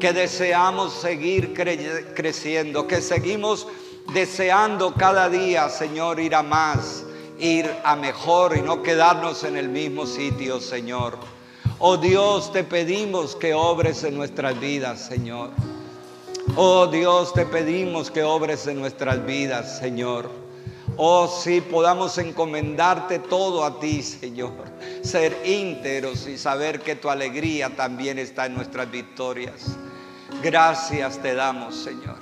que 0.00 0.12
deseamos 0.12 0.94
seguir 0.94 1.54
creciendo, 1.54 2.88
que 2.88 3.00
seguimos 3.00 3.68
deseando 4.12 4.94
cada 4.94 5.28
día, 5.28 5.68
Señor, 5.68 6.18
ir 6.18 6.34
a 6.34 6.42
más, 6.42 7.04
ir 7.38 7.70
a 7.84 7.94
mejor 7.94 8.56
y 8.56 8.62
no 8.62 8.82
quedarnos 8.82 9.44
en 9.44 9.56
el 9.56 9.68
mismo 9.68 10.06
sitio, 10.06 10.58
Señor. 10.58 11.34
Oh 11.78 11.96
Dios, 11.96 12.52
te 12.52 12.64
pedimos 12.64 13.34
que 13.34 13.52
obres 13.52 14.04
en 14.04 14.16
nuestras 14.16 14.58
vidas, 14.60 15.06
Señor. 15.06 15.50
Oh 16.56 16.86
Dios, 16.86 17.32
te 17.32 17.44
pedimos 17.46 18.10
que 18.10 18.22
obres 18.22 18.66
en 18.66 18.78
nuestras 18.78 19.24
vidas, 19.26 19.78
Señor. 19.78 20.30
Oh, 20.96 21.26
sí, 21.26 21.60
podamos 21.60 22.18
encomendarte 22.18 23.18
todo 23.18 23.64
a 23.64 23.80
ti, 23.80 24.02
Señor. 24.02 24.52
Ser 25.02 25.36
íntegros 25.44 26.28
y 26.28 26.38
saber 26.38 26.80
que 26.80 26.94
tu 26.94 27.10
alegría 27.10 27.74
también 27.74 28.18
está 28.18 28.46
en 28.46 28.54
nuestras 28.54 28.88
victorias. 28.90 29.76
Gracias 30.42 31.18
te 31.20 31.34
damos, 31.34 31.74
Señor. 31.74 32.18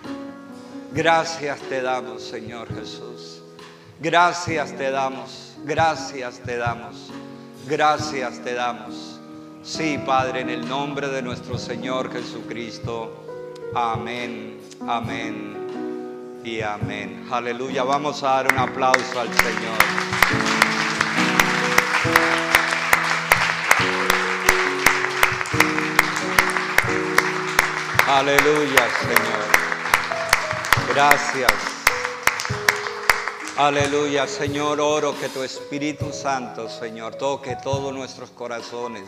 Gracias 0.92 1.60
te 1.68 1.82
damos, 1.82 2.22
Señor 2.22 2.68
Jesús. 2.74 3.42
Gracias 4.00 4.76
te 4.76 4.90
damos. 4.90 5.54
Gracias 5.64 6.38
te 6.40 6.56
damos. 6.56 7.10
Gracias 7.66 8.42
te 8.42 8.54
damos. 8.54 9.11
Sí, 9.64 9.96
Padre, 10.04 10.40
en 10.40 10.50
el 10.50 10.68
nombre 10.68 11.06
de 11.06 11.22
nuestro 11.22 11.56
Señor 11.56 12.12
Jesucristo. 12.12 13.24
Amén. 13.74 14.60
Amén 14.88 16.42
y 16.42 16.60
amén. 16.60 17.28
Aleluya. 17.30 17.84
Vamos 17.84 18.24
a 18.24 18.42
dar 18.42 18.52
un 18.52 18.58
aplauso 18.58 19.20
al 19.20 19.32
Señor. 19.32 19.78
Aleluya, 28.08 28.88
Señor. 29.00 29.46
Gracias. 30.92 31.52
Aleluya, 33.56 34.26
Señor, 34.26 34.80
oro 34.80 35.14
que 35.20 35.28
tu 35.28 35.42
Espíritu 35.44 36.12
Santo, 36.12 36.68
Señor, 36.68 37.14
toque 37.14 37.56
todos 37.62 37.94
nuestros 37.94 38.30
corazones. 38.30 39.04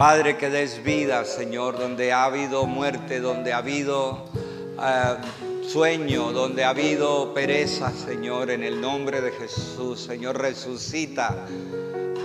Padre, 0.00 0.38
que 0.38 0.48
des 0.48 0.82
vida, 0.82 1.26
Señor, 1.26 1.78
donde 1.78 2.10
ha 2.10 2.24
habido 2.24 2.64
muerte, 2.64 3.20
donde 3.20 3.52
ha 3.52 3.58
habido... 3.58 4.24
Eh, 4.82 5.16
sueño, 5.68 6.32
donde 6.32 6.64
ha 6.64 6.70
habido 6.70 7.34
pereza, 7.34 7.92
Señor, 7.92 8.50
en 8.50 8.64
el 8.64 8.80
nombre 8.80 9.20
de 9.20 9.30
Jesús. 9.30 10.00
Señor, 10.00 10.40
resucita, 10.40 11.36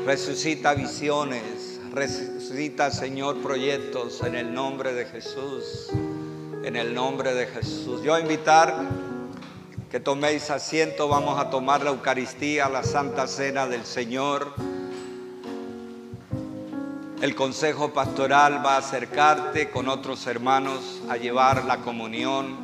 resucita 0.06 0.74
visiones, 0.74 1.82
resucita, 1.94 2.92
Señor, 2.92 3.42
proyectos 3.42 4.24
en 4.24 4.36
el 4.36 4.54
nombre 4.54 4.94
de 4.94 5.06
Jesús. 5.08 5.90
En 6.64 6.78
el 6.78 6.94
nombre 6.94 7.34
de 7.34 7.46
Jesús. 7.46 8.02
Yo 8.04 8.18
invitar 8.18 8.74
que 9.92 10.00
toméis 10.00 10.50
asiento, 10.50 11.10
vamos 11.10 11.38
a 11.38 11.50
tomar 11.50 11.84
la 11.84 11.90
Eucaristía, 11.90 12.70
la 12.70 12.84
Santa 12.84 13.28
Cena 13.28 13.68
del 13.68 13.84
Señor. 13.86 14.75
El 17.26 17.34
Consejo 17.34 17.90
Pastoral 17.90 18.64
va 18.64 18.76
a 18.76 18.78
acercarte 18.78 19.72
con 19.72 19.90
otros 19.90 20.28
hermanos 20.28 21.02
a 21.10 21.18
llevar 21.18 21.66
la 21.66 21.78
comunión 21.78 22.56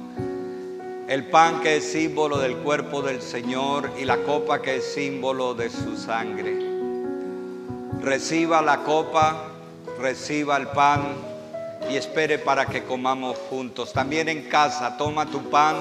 el 1.07 1.25
pan 1.31 1.61
que 1.61 1.77
es 1.77 1.91
símbolo 1.91 2.37
del 2.37 2.57
cuerpo 2.57 3.01
del 3.01 3.23
Señor 3.23 3.89
y 3.99 4.05
la 4.05 4.17
copa 4.17 4.61
que 4.61 4.75
es 4.75 4.93
símbolo 4.93 5.55
de 5.55 5.71
su 5.71 5.97
sangre. 5.97 6.59
Reciba 8.03 8.61
la 8.61 8.83
copa, 8.83 9.47
reciba 9.99 10.57
el 10.57 10.67
pan 10.67 11.15
y 11.89 11.95
espere 11.95 12.37
para 12.37 12.67
que 12.67 12.83
comamos 12.83 13.39
juntos. 13.49 13.91
También 13.91 14.29
en 14.29 14.43
casa, 14.43 14.95
toma 14.95 15.25
tu 15.25 15.49
pan, 15.49 15.75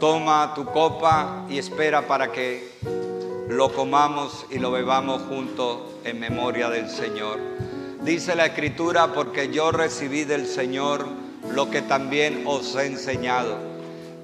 toma 0.00 0.54
tu 0.56 0.64
copa 0.64 1.44
y 1.48 1.58
espera 1.58 2.08
para 2.08 2.32
que 2.32 2.68
lo 3.48 3.72
comamos 3.72 4.44
y 4.50 4.58
lo 4.58 4.72
bebamos 4.72 5.22
juntos 5.22 5.78
en 6.02 6.18
memoria 6.18 6.68
del 6.68 6.90
Señor. 6.90 7.75
Dice 8.06 8.36
la 8.36 8.46
Escritura, 8.46 9.08
porque 9.12 9.50
yo 9.50 9.72
recibí 9.72 10.22
del 10.22 10.46
Señor 10.46 11.08
lo 11.50 11.72
que 11.72 11.82
también 11.82 12.44
os 12.46 12.76
he 12.76 12.86
enseñado 12.86 13.58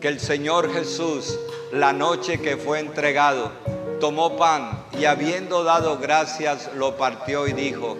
que 0.00 0.06
el 0.06 0.20
Señor 0.20 0.72
Jesús, 0.72 1.36
la 1.72 1.92
noche 1.92 2.40
que 2.40 2.56
fue 2.56 2.78
entregado, 2.78 3.50
tomó 3.98 4.36
pan 4.36 4.84
y 4.96 5.06
habiendo 5.06 5.64
dado 5.64 5.98
gracias, 5.98 6.70
lo 6.76 6.96
partió 6.96 7.48
y 7.48 7.54
dijo, 7.54 7.96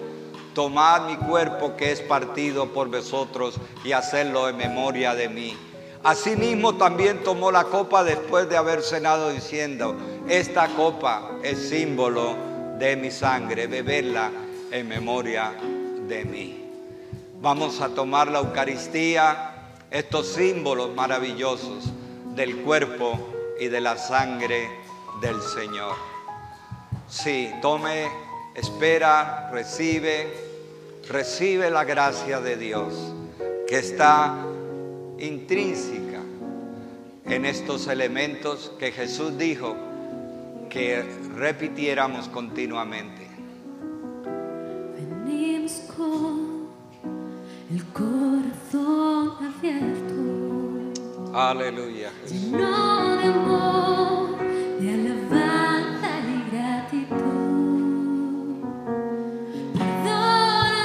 tomad 0.55 1.09
mi 1.09 1.17
cuerpo 1.17 1.75
que 1.75 1.91
es 1.91 1.99
partido 1.99 2.71
por 2.71 2.87
vosotros 2.87 3.55
y 3.83 3.91
hacedlo 3.91 4.47
en 4.47 4.55
memoria 4.55 5.15
de 5.15 5.27
mí. 5.27 5.57
Asimismo 6.01 6.77
también 6.77 7.23
tomó 7.25 7.51
la 7.51 7.65
copa 7.65 8.05
después 8.05 8.47
de 8.47 8.55
haber 8.55 8.83
cenado 8.83 9.31
diciendo, 9.31 9.97
esta 10.29 10.69
copa 10.69 11.29
es 11.43 11.67
símbolo 11.67 12.37
de 12.79 12.95
mi 12.95 13.11
sangre, 13.11 13.67
bebedla 13.67 14.31
en 14.71 14.87
memoria 14.87 15.53
de 16.07 16.25
mí. 16.25 16.63
Vamos 17.41 17.81
a 17.81 17.89
tomar 17.89 18.29
la 18.29 18.39
Eucaristía 18.39 19.53
estos 19.91 20.27
símbolos 20.27 20.93
maravillosos 20.95 21.91
del 22.35 22.61
cuerpo 22.61 23.19
y 23.59 23.67
de 23.67 23.81
la 23.81 23.97
sangre 23.97 24.69
del 25.21 25.41
Señor. 25.41 25.95
Sí, 27.07 27.51
tome, 27.61 28.07
espera, 28.55 29.49
recibe, 29.51 30.33
recibe 31.07 31.69
la 31.69 31.83
gracia 31.83 32.39
de 32.39 32.57
Dios 32.57 32.93
que 33.67 33.77
está 33.77 34.45
intrínseca 35.19 36.21
en 37.25 37.45
estos 37.45 37.87
elementos 37.87 38.71
que 38.79 38.91
Jesús 38.91 39.37
dijo 39.37 39.75
que 40.69 41.03
repitiéramos 41.35 42.27
continuamente. 42.29 43.22
El 47.71 47.83
corazón 47.93 49.31
abierto. 49.41 50.15
Aleluya. 51.33 52.09
Lleno 52.29 53.15
de 53.17 53.25
amor, 53.25 54.37
de 54.79 54.93
alabanza 54.93 56.09
y 56.29 56.55
gratitud. 56.55 57.23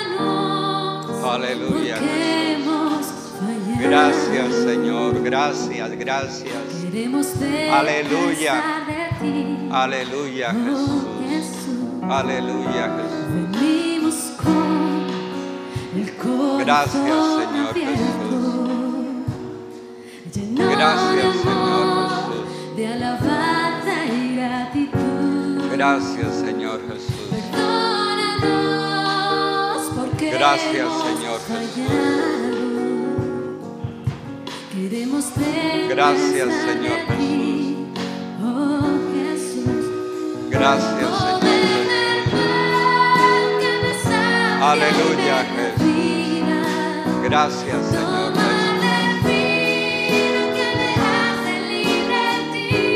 Perdónanos 0.09 1.25
Aleluya. 1.25 1.97
porque 1.97 2.53
hemos 2.55 3.07
fallado. 3.39 3.81
Gracias 3.91 4.55
Señor, 4.65 5.23
gracias, 5.23 5.91
gracias. 5.99 6.53
Queremos 6.83 7.27
Aleluya. 7.73 8.55
de 8.87 9.03
ti. 9.21 9.69
Aleluya 9.71 10.49
Oh, 10.55 10.55
Jesús. 10.65 11.05
Jesús. 11.29 12.03
Aleluya 12.11 12.85
Jesús. 12.97 13.48
Gracias, 16.59 16.95
Señor 16.95 17.75
lleno 20.33 20.71
Gracias, 20.71 21.35
Señor 21.37 21.89
Jesús. 22.09 22.77
de 22.77 22.85
alabanza 22.87 23.97
y 24.07 24.37
gratitud. 24.37 25.73
Gracias 25.73 26.35
Señor 26.45 26.81
Jesús. 26.89 27.29
Perdónanos 27.31 28.49
porque 29.97 30.31
Gracias, 30.31 30.89
Señor 31.03 31.41
fallado. 31.41 32.59
Queremos 34.73 35.25
Gracias, 35.89 36.49
Señor. 36.67 36.99
Oh, 38.43 38.91
Jesús. 39.15 39.85
Gracias 40.51 41.13
Señor 41.19 41.41
Jesús. 43.91 44.13
Aleluya, 44.61 45.37
Jesús. 45.57 45.78
Gracias 47.29 47.85
Señor. 47.91 48.33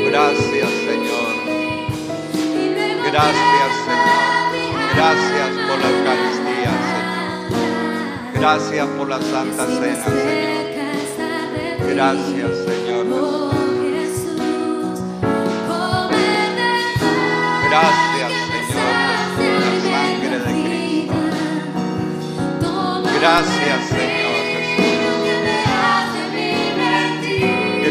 Gracias 0.09 0.69
Señor. 0.87 1.33
Gracias 3.11 3.71
Señor. 3.85 4.33
Gracias 4.95 5.49
por 5.67 5.77
la 5.79 5.87
Eucaristía 5.87 6.73
Señor. 6.89 7.61
Gracias 8.33 8.87
por 8.97 9.07
la 9.07 9.21
Santa 9.21 9.65
Cena 9.67 10.03
Señor. 10.03 10.65
Gracias 11.93 12.51
Señor. 12.65 13.05
Gracias 17.69 18.33
Señor 18.33 18.73
Jesús. 18.73 18.81
La. 18.81 19.43
Gracias 23.19 23.89
Señor 23.89 24.12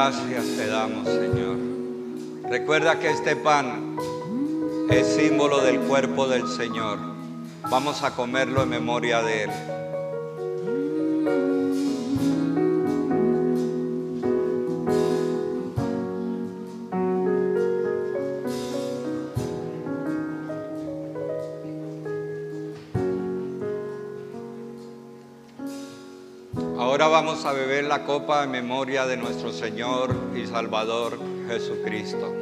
Gracias 0.00 0.44
te 0.56 0.68
damos 0.68 1.08
Señor. 1.08 1.58
Recuerda 2.48 3.00
que 3.00 3.10
este 3.10 3.34
pan 3.34 3.96
es 4.90 5.08
símbolo 5.08 5.60
del 5.60 5.80
cuerpo 5.80 6.28
del 6.28 6.46
Señor. 6.46 7.00
Vamos 7.68 8.04
a 8.04 8.14
comerlo 8.14 8.62
en 8.62 8.68
memoria 8.68 9.22
de 9.22 9.42
Él. 9.42 9.50
La 27.88 28.04
copa 28.04 28.44
en 28.44 28.50
memoria 28.50 29.06
de 29.06 29.16
nuestro 29.16 29.50
Señor 29.50 30.14
y 30.36 30.46
Salvador 30.46 31.18
Jesucristo. 31.48 32.34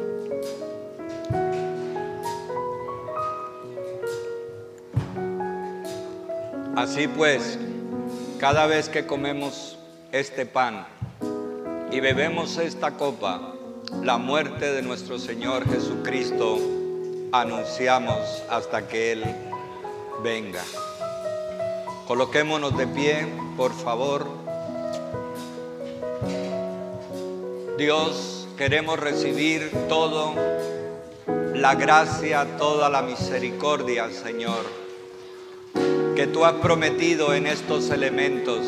Así 6.74 7.06
pues, 7.06 7.60
cada 8.40 8.66
vez 8.66 8.88
que 8.88 9.06
comemos 9.06 9.78
este 10.10 10.46
pan 10.46 10.84
y 11.92 12.00
bebemos 12.00 12.58
esta 12.58 12.96
copa, 12.96 13.54
la 14.02 14.18
muerte 14.18 14.72
de 14.72 14.82
nuestro 14.82 15.20
Señor 15.20 15.64
Jesucristo, 15.70 16.58
anunciamos 17.30 18.42
hasta 18.50 18.88
que 18.88 19.12
Él 19.12 19.24
venga. 20.24 20.64
Coloquémonos 22.08 22.76
de 22.76 22.88
pie, 22.88 23.28
por 23.56 23.72
favor. 23.72 24.45
Dios, 27.78 28.48
queremos 28.56 28.98
recibir 28.98 29.70
todo, 29.88 30.34
la 31.54 31.74
gracia, 31.74 32.56
toda 32.56 32.88
la 32.88 33.02
misericordia, 33.02 34.10
Señor, 34.10 34.64
que 36.14 36.26
tú 36.26 36.46
has 36.46 36.54
prometido 36.54 37.34
en 37.34 37.46
estos 37.46 37.90
elementos 37.90 38.66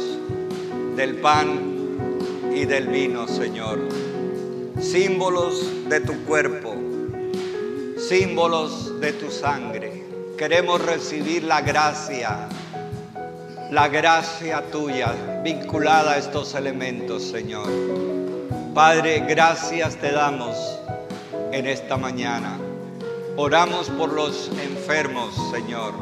del 0.94 1.16
pan 1.16 2.50
y 2.54 2.66
del 2.66 2.88
vino, 2.88 3.26
Señor. 3.26 3.80
Símbolos 4.78 5.88
de 5.88 6.00
tu 6.00 6.24
cuerpo, 6.24 6.74
símbolos 7.96 9.00
de 9.00 9.14
tu 9.14 9.30
sangre. 9.30 10.04
Queremos 10.36 10.84
recibir 10.84 11.44
la 11.44 11.62
gracia 11.62 12.48
la 13.70 13.88
gracia 13.88 14.62
tuya 14.70 15.14
vinculada 15.44 16.12
a 16.12 16.16
estos 16.16 16.54
elementos, 16.54 17.22
Señor. 17.22 18.07
Padre, 18.74 19.24
gracias 19.26 19.96
te 19.96 20.12
damos 20.12 20.56
en 21.52 21.66
esta 21.66 21.96
mañana. 21.96 22.58
Oramos 23.36 23.88
por 23.90 24.12
los 24.12 24.50
enfermos, 24.62 25.34
Señor. 25.50 25.94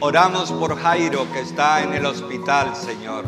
Oramos 0.00 0.52
por 0.52 0.76
Jairo 0.78 1.26
que 1.32 1.40
está 1.40 1.82
en 1.82 1.94
el 1.94 2.04
hospital, 2.04 2.74
Señor. 2.76 3.24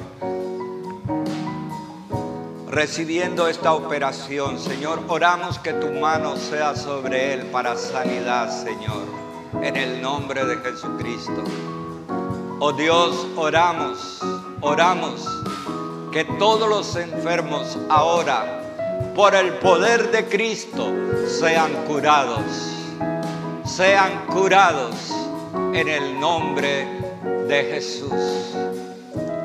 Recibiendo 2.68 3.48
esta 3.48 3.72
operación, 3.72 4.58
Señor, 4.58 5.02
oramos 5.08 5.58
que 5.58 5.72
tu 5.72 5.88
mano 5.88 6.36
sea 6.36 6.76
sobre 6.76 7.34
él 7.34 7.46
para 7.46 7.76
sanidad, 7.76 8.50
Señor. 8.50 9.06
En 9.62 9.76
el 9.76 10.02
nombre 10.02 10.44
de 10.44 10.56
Jesucristo. 10.58 11.44
Oh 12.60 12.72
Dios, 12.72 13.26
oramos, 13.36 14.20
oramos 14.60 15.26
que 16.12 16.24
todos 16.24 16.68
los 16.68 16.96
enfermos 16.96 17.78
ahora, 17.88 18.62
por 19.14 19.34
el 19.34 19.54
poder 19.54 20.10
de 20.10 20.26
Cristo, 20.26 20.92
sean 21.26 21.72
curados, 21.86 22.42
sean 23.64 24.26
curados 24.26 24.94
en 25.74 25.88
el 25.88 26.18
nombre 26.18 26.86
de 27.46 27.64
Jesús. 27.64 28.12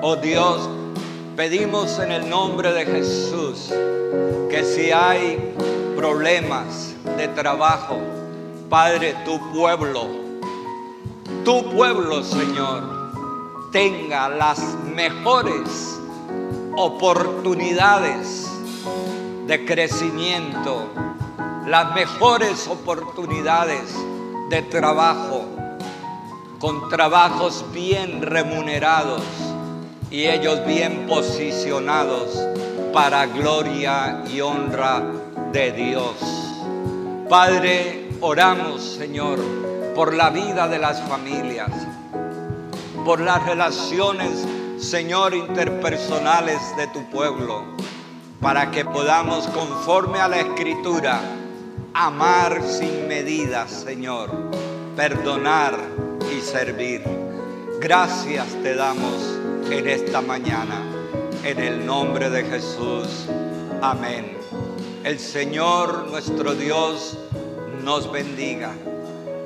Oh 0.01 0.15
Dios, 0.15 0.69
pedimos 1.35 1.99
en 1.99 2.11
el 2.11 2.29
nombre 2.29 2.71
de 2.73 2.85
Jesús 2.85 3.73
que 4.49 4.63
si 4.63 4.91
hay 4.91 5.53
problemas 5.95 6.93
de 7.17 7.27
trabajo, 7.29 7.99
Padre, 8.69 9.15
tu 9.25 9.39
pueblo, 9.51 10.07
tu 11.43 11.69
pueblo, 11.71 12.23
Señor, 12.23 12.83
tenga 13.71 14.29
las 14.29 14.59
mejores 14.95 15.92
oportunidades 16.77 18.49
de 19.47 19.65
crecimiento, 19.65 20.87
las 21.67 21.93
mejores 21.93 22.67
oportunidades 22.67 23.93
de 24.49 24.61
trabajo, 24.63 25.45
con 26.59 26.89
trabajos 26.89 27.65
bien 27.73 28.21
remunerados 28.21 29.21
y 30.09 30.25
ellos 30.25 30.65
bien 30.65 31.05
posicionados 31.07 32.37
para 32.93 33.25
gloria 33.25 34.23
y 34.31 34.41
honra 34.41 35.03
de 35.51 35.71
Dios. 35.71 36.15
Padre, 37.29 38.09
oramos, 38.21 38.81
Señor, 38.83 39.39
por 39.95 40.13
la 40.13 40.29
vida 40.29 40.67
de 40.67 40.79
las 40.79 41.01
familias 41.01 41.71
por 43.03 43.19
las 43.19 43.45
relaciones, 43.45 44.45
Señor, 44.77 45.33
interpersonales 45.33 46.59
de 46.77 46.87
tu 46.87 47.09
pueblo, 47.09 47.63
para 48.41 48.71
que 48.71 48.83
podamos, 48.83 49.47
conforme 49.47 50.19
a 50.19 50.27
la 50.27 50.39
escritura, 50.39 51.21
amar 51.93 52.61
sin 52.63 53.07
medida, 53.07 53.67
Señor, 53.67 54.29
perdonar 54.95 55.77
y 56.35 56.41
servir. 56.41 57.01
Gracias 57.79 58.47
te 58.61 58.75
damos 58.75 59.39
en 59.69 59.87
esta 59.87 60.21
mañana, 60.21 60.81
en 61.43 61.59
el 61.59 61.85
nombre 61.85 62.29
de 62.29 62.43
Jesús. 62.43 63.27
Amén. 63.81 64.37
El 65.03 65.19
Señor 65.19 66.07
nuestro 66.09 66.55
Dios 66.55 67.17
nos 67.83 68.11
bendiga. 68.11 68.73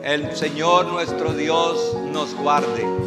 El 0.03 0.36
Señor 0.36 0.88
nuestro 0.88 1.34
Dios 1.34 1.95
nos 2.11 2.34
guarde 2.36 3.07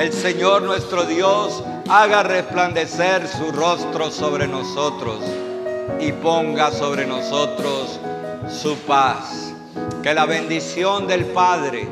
el 0.00 0.14
Señor 0.14 0.62
nuestro 0.62 1.04
Dios 1.04 1.62
haga 1.90 2.22
resplandecer 2.22 3.28
su 3.28 3.52
rostro 3.52 4.10
sobre 4.10 4.48
nosotros 4.48 5.18
y 6.00 6.10
ponga 6.12 6.70
sobre 6.70 7.06
nosotros 7.06 8.00
su 8.48 8.76
paz. 8.78 9.52
Que 10.02 10.14
la 10.14 10.24
bendición 10.24 11.06
del 11.06 11.26
Padre, 11.26 11.86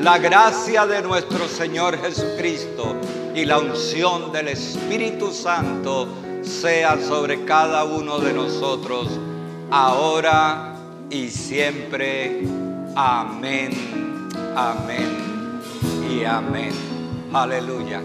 la 0.00 0.18
gracia 0.18 0.86
de 0.86 1.00
nuestro 1.00 1.48
Señor 1.48 1.98
Jesucristo 1.98 2.94
y 3.34 3.46
la 3.46 3.58
unción 3.58 4.32
del 4.32 4.48
Espíritu 4.48 5.32
Santo 5.32 6.08
sea 6.42 6.98
sobre 7.00 7.46
cada 7.46 7.84
uno 7.84 8.18
de 8.18 8.34
nosotros, 8.34 9.08
ahora 9.70 10.74
y 11.08 11.30
siempre. 11.30 12.42
Amén, 12.94 14.28
amén 14.54 15.62
y 16.10 16.22
amén. 16.24 16.95
Aleluya. 17.36 18.00